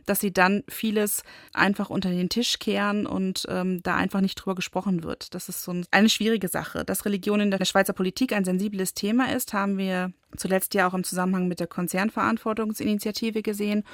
dass 0.06 0.20
sie 0.20 0.32
dann 0.32 0.62
vieles 0.68 1.22
einfach 1.52 1.90
unter 1.90 2.10
den 2.10 2.28
Tisch 2.28 2.58
kehren 2.58 3.06
und 3.06 3.46
ähm, 3.48 3.82
da 3.82 3.96
einfach 3.96 4.20
nicht 4.20 4.36
drüber 4.36 4.54
gesprochen 4.54 5.02
wird. 5.02 5.34
Das 5.34 5.48
ist 5.48 5.62
so 5.62 5.74
eine 5.90 6.08
schwierige 6.08 6.48
Sache. 6.48 6.84
Dass 6.84 7.04
Religion 7.04 7.40
in 7.40 7.50
der 7.50 7.64
Schweizer 7.64 7.92
Politik 7.92 8.32
ein 8.32 8.44
sensibles 8.44 8.94
Thema 8.94 9.32
ist, 9.32 9.52
haben 9.52 9.78
wir 9.78 10.12
zuletzt 10.36 10.74
ja 10.74 10.88
auch 10.88 10.94
im 10.94 11.04
Zusammenhang 11.04 11.48
mit 11.48 11.60
der 11.60 11.66
Konzernverantwortungsinitiative 11.66 13.42
gesehen, 13.42 13.84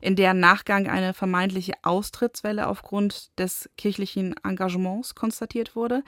in 0.00 0.16
deren 0.16 0.40
Nachgang 0.40 0.88
eine 0.88 1.14
vermeintliche 1.14 1.74
Austrittswelle 1.82 2.66
aufgrund 2.66 3.38
des 3.38 3.68
kirchlichen 3.76 4.34
Engagements 4.44 5.14
konstatiert 5.14 5.76
wurde. 5.76 6.02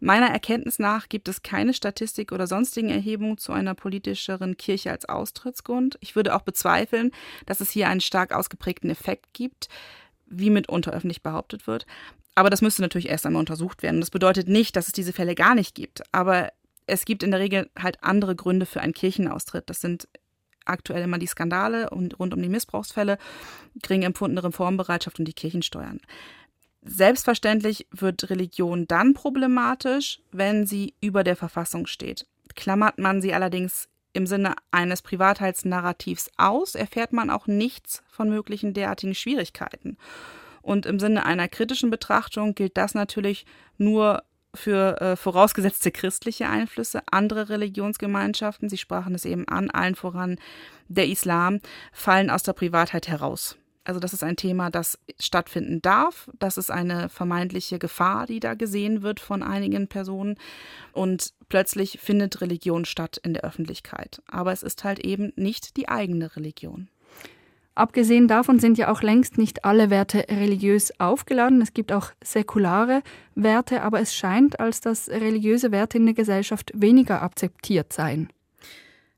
Meiner 0.00 0.28
Erkenntnis 0.28 0.78
nach 0.78 1.08
gibt 1.08 1.28
es 1.28 1.42
keine 1.42 1.74
Statistik 1.74 2.32
oder 2.32 2.46
sonstigen 2.46 2.90
Erhebungen 2.90 3.38
zu 3.38 3.52
einer 3.52 3.74
politischeren 3.74 4.56
Kirche 4.56 4.90
als 4.90 5.08
Austrittsgrund. 5.08 5.98
Ich 6.00 6.14
würde 6.14 6.34
auch 6.36 6.42
bezweifeln, 6.42 7.10
dass 7.46 7.60
es 7.60 7.70
hier 7.70 7.88
einen 7.88 8.00
stark 8.00 8.32
ausgeprägten 8.32 8.90
Effekt 8.90 9.32
gibt, 9.32 9.68
wie 10.26 10.50
mitunter 10.50 10.92
öffentlich 10.92 11.22
behauptet 11.22 11.66
wird. 11.66 11.86
Aber 12.38 12.50
das 12.50 12.62
müsste 12.62 12.82
natürlich 12.82 13.08
erst 13.08 13.26
einmal 13.26 13.40
untersucht 13.40 13.82
werden. 13.82 14.00
Das 14.00 14.10
bedeutet 14.10 14.46
nicht, 14.46 14.76
dass 14.76 14.86
es 14.86 14.92
diese 14.92 15.12
Fälle 15.12 15.34
gar 15.34 15.56
nicht 15.56 15.74
gibt. 15.74 16.02
Aber 16.12 16.52
es 16.88 17.04
gibt 17.04 17.22
in 17.22 17.30
der 17.30 17.40
Regel 17.40 17.70
halt 17.78 18.02
andere 18.02 18.34
Gründe 18.34 18.66
für 18.66 18.80
einen 18.80 18.94
Kirchenaustritt. 18.94 19.68
Das 19.70 19.80
sind 19.80 20.08
aktuell 20.64 21.02
immer 21.02 21.18
die 21.18 21.26
Skandale 21.26 21.90
und 21.90 22.18
rund 22.18 22.34
um 22.34 22.42
die 22.42 22.48
Missbrauchsfälle, 22.48 23.18
gering 23.82 24.02
empfundene 24.02 24.44
Reformbereitschaft 24.44 25.18
und 25.18 25.26
die 25.26 25.32
Kirchensteuern. 25.32 26.00
Selbstverständlich 26.82 27.86
wird 27.90 28.30
Religion 28.30 28.86
dann 28.86 29.14
problematisch, 29.14 30.20
wenn 30.30 30.66
sie 30.66 30.94
über 31.00 31.24
der 31.24 31.36
Verfassung 31.36 31.86
steht. 31.86 32.26
Klammert 32.54 32.98
man 32.98 33.20
sie 33.20 33.34
allerdings 33.34 33.88
im 34.12 34.26
Sinne 34.26 34.54
eines 34.70 35.02
Privatheitsnarrativs 35.02 36.30
aus, 36.36 36.74
erfährt 36.74 37.12
man 37.12 37.30
auch 37.30 37.46
nichts 37.46 38.02
von 38.08 38.30
möglichen 38.30 38.74
derartigen 38.74 39.14
Schwierigkeiten. 39.14 39.96
Und 40.62 40.86
im 40.86 40.98
Sinne 40.98 41.24
einer 41.24 41.48
kritischen 41.48 41.90
Betrachtung 41.90 42.54
gilt 42.54 42.76
das 42.76 42.94
natürlich 42.94 43.46
nur 43.76 44.22
für 44.58 45.00
äh, 45.00 45.16
vorausgesetzte 45.16 45.90
christliche 45.90 46.48
Einflüsse. 46.48 47.02
Andere 47.10 47.48
Religionsgemeinschaften, 47.48 48.68
Sie 48.68 48.76
sprachen 48.76 49.14
es 49.14 49.24
eben 49.24 49.48
an, 49.48 49.70
allen 49.70 49.94
voran 49.94 50.38
der 50.88 51.06
Islam, 51.06 51.60
fallen 51.92 52.30
aus 52.30 52.42
der 52.42 52.52
Privatheit 52.52 53.08
heraus. 53.08 53.56
Also 53.88 54.00
das 54.00 54.12
ist 54.12 54.22
ein 54.22 54.36
Thema, 54.36 54.70
das 54.70 54.98
stattfinden 55.18 55.80
darf. 55.80 56.28
Das 56.38 56.58
ist 56.58 56.70
eine 56.70 57.08
vermeintliche 57.08 57.78
Gefahr, 57.78 58.26
die 58.26 58.38
da 58.38 58.52
gesehen 58.52 59.02
wird 59.02 59.18
von 59.18 59.42
einigen 59.42 59.88
Personen. 59.88 60.36
Und 60.92 61.32
plötzlich 61.48 61.98
findet 61.98 62.42
Religion 62.42 62.84
statt 62.84 63.18
in 63.22 63.32
der 63.32 63.44
Öffentlichkeit. 63.44 64.20
Aber 64.26 64.52
es 64.52 64.62
ist 64.62 64.84
halt 64.84 64.98
eben 64.98 65.32
nicht 65.36 65.78
die 65.78 65.88
eigene 65.88 66.36
Religion. 66.36 66.88
Abgesehen 67.78 68.26
davon 68.26 68.58
sind 68.58 68.76
ja 68.76 68.90
auch 68.90 69.02
längst 69.02 69.38
nicht 69.38 69.64
alle 69.64 69.88
Werte 69.88 70.26
religiös 70.28 70.92
aufgeladen. 70.98 71.62
Es 71.62 71.74
gibt 71.74 71.92
auch 71.92 72.10
säkulare 72.20 73.04
Werte, 73.36 73.82
aber 73.82 74.00
es 74.00 74.16
scheint, 74.16 74.58
als 74.58 74.80
dass 74.80 75.08
religiöse 75.08 75.70
Werte 75.70 75.98
in 75.98 76.06
der 76.06 76.14
Gesellschaft 76.16 76.72
weniger 76.74 77.22
akzeptiert 77.22 77.92
seien. 77.92 78.32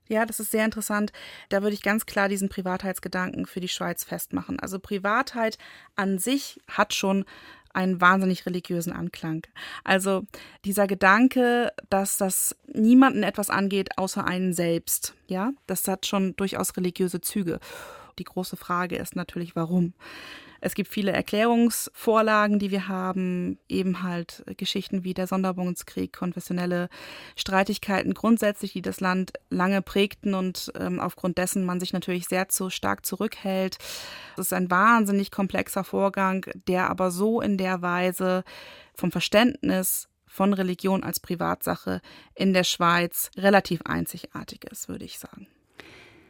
Ja, 0.09 0.27
das 0.27 0.39
ist 0.39 0.51
sehr 0.51 0.63
interessant. 0.63 1.11
Da 1.49 1.63
würde 1.63 1.73
ich 1.73 1.81
ganz 1.81 2.05
klar 2.05 2.29
diesen 2.29 2.49
Privatheitsgedanken 2.49 3.47
für 3.47 3.61
die 3.61 3.67
Schweiz 3.67 4.03
festmachen. 4.03 4.59
Also 4.59 4.77
Privatheit 4.77 5.57
an 5.95 6.19
sich 6.19 6.59
hat 6.67 6.93
schon 6.93 7.25
einen 7.73 7.99
wahnsinnig 7.99 8.45
religiösen 8.45 8.93
Anklang. 8.93 9.41
Also 9.83 10.21
dieser 10.65 10.85
Gedanke, 10.85 11.71
dass 11.89 12.17
das 12.17 12.55
niemanden 12.67 13.23
etwas 13.23 13.49
angeht 13.49 13.97
außer 13.97 14.23
einen 14.23 14.53
selbst, 14.53 15.15
ja, 15.25 15.51
das 15.65 15.87
hat 15.87 16.05
schon 16.05 16.35
durchaus 16.35 16.77
religiöse 16.77 17.21
Züge. 17.21 17.59
Die 18.21 18.25
große 18.25 18.55
Frage 18.55 18.97
ist 18.97 19.15
natürlich, 19.15 19.55
warum. 19.55 19.95
Es 20.63 20.75
gibt 20.75 20.91
viele 20.91 21.11
Erklärungsvorlagen, 21.11 22.59
die 22.59 22.69
wir 22.69 22.87
haben, 22.87 23.57
eben 23.67 24.03
halt 24.03 24.43
Geschichten 24.57 25.03
wie 25.03 25.15
der 25.15 25.25
Sonderbundskrieg, 25.25 26.13
konfessionelle 26.13 26.87
Streitigkeiten 27.35 28.13
grundsätzlich, 28.13 28.73
die 28.73 28.83
das 28.83 28.99
Land 28.99 29.33
lange 29.49 29.81
prägten 29.81 30.35
und 30.35 30.71
ähm, 30.79 30.99
aufgrund 30.99 31.39
dessen 31.39 31.65
man 31.65 31.79
sich 31.79 31.93
natürlich 31.93 32.27
sehr 32.27 32.47
zu 32.47 32.69
stark 32.69 33.07
zurückhält. 33.07 33.79
Es 34.37 34.45
ist 34.45 34.53
ein 34.53 34.69
wahnsinnig 34.69 35.31
komplexer 35.31 35.83
Vorgang, 35.83 36.45
der 36.67 36.91
aber 36.91 37.09
so 37.09 37.41
in 37.41 37.57
der 37.57 37.81
Weise 37.81 38.43
vom 38.93 39.11
Verständnis 39.11 40.09
von 40.27 40.53
Religion 40.53 41.03
als 41.03 41.19
Privatsache 41.19 42.01
in 42.35 42.53
der 42.53 42.65
Schweiz 42.65 43.31
relativ 43.35 43.81
einzigartig 43.85 44.65
ist, 44.65 44.89
würde 44.89 45.05
ich 45.05 45.17
sagen. 45.17 45.47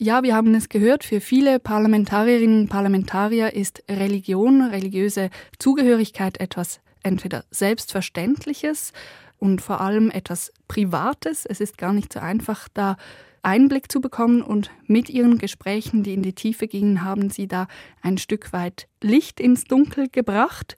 Ja, 0.03 0.23
wir 0.23 0.33
haben 0.33 0.55
es 0.55 0.67
gehört, 0.67 1.03
für 1.03 1.21
viele 1.21 1.59
Parlamentarierinnen 1.59 2.61
und 2.61 2.69
Parlamentarier 2.69 3.53
ist 3.53 3.83
Religion, 3.87 4.63
religiöse 4.63 5.29
Zugehörigkeit 5.59 6.39
etwas 6.39 6.79
entweder 7.03 7.45
Selbstverständliches 7.51 8.93
und 9.37 9.61
vor 9.61 9.79
allem 9.79 10.09
etwas 10.09 10.51
Privates. 10.67 11.45
Es 11.45 11.61
ist 11.61 11.77
gar 11.77 11.93
nicht 11.93 12.13
so 12.13 12.19
einfach, 12.19 12.67
da 12.73 12.97
Einblick 13.43 13.91
zu 13.91 14.01
bekommen 14.01 14.41
und 14.41 14.71
mit 14.87 15.07
ihren 15.07 15.37
Gesprächen, 15.37 16.01
die 16.01 16.15
in 16.15 16.23
die 16.23 16.33
Tiefe 16.33 16.67
gingen, 16.67 17.03
haben 17.03 17.29
sie 17.29 17.47
da 17.47 17.67
ein 18.01 18.17
Stück 18.17 18.53
weit 18.53 18.87
Licht 19.01 19.39
ins 19.39 19.65
Dunkel 19.65 20.09
gebracht. 20.09 20.77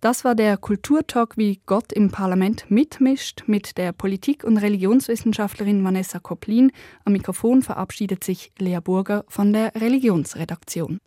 Das 0.00 0.24
war 0.24 0.34
der 0.34 0.56
Kulturtalk, 0.56 1.36
wie 1.36 1.60
Gott 1.66 1.92
im 1.92 2.10
Parlament 2.10 2.70
mitmischt, 2.70 3.44
mit 3.46 3.76
der 3.78 3.92
Politik- 3.92 4.44
und 4.44 4.56
Religionswissenschaftlerin 4.56 5.82
Vanessa 5.84 6.20
Koplin. 6.20 6.70
Am 7.04 7.12
Mikrofon 7.12 7.62
verabschiedet 7.62 8.22
sich 8.22 8.52
Lea 8.58 8.78
Burger 8.82 9.24
von 9.28 9.52
der 9.52 9.74
Religionsredaktion. 9.74 10.98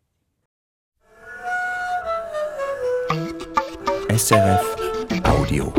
SRF 4.10 4.75
Audio. 5.23 5.73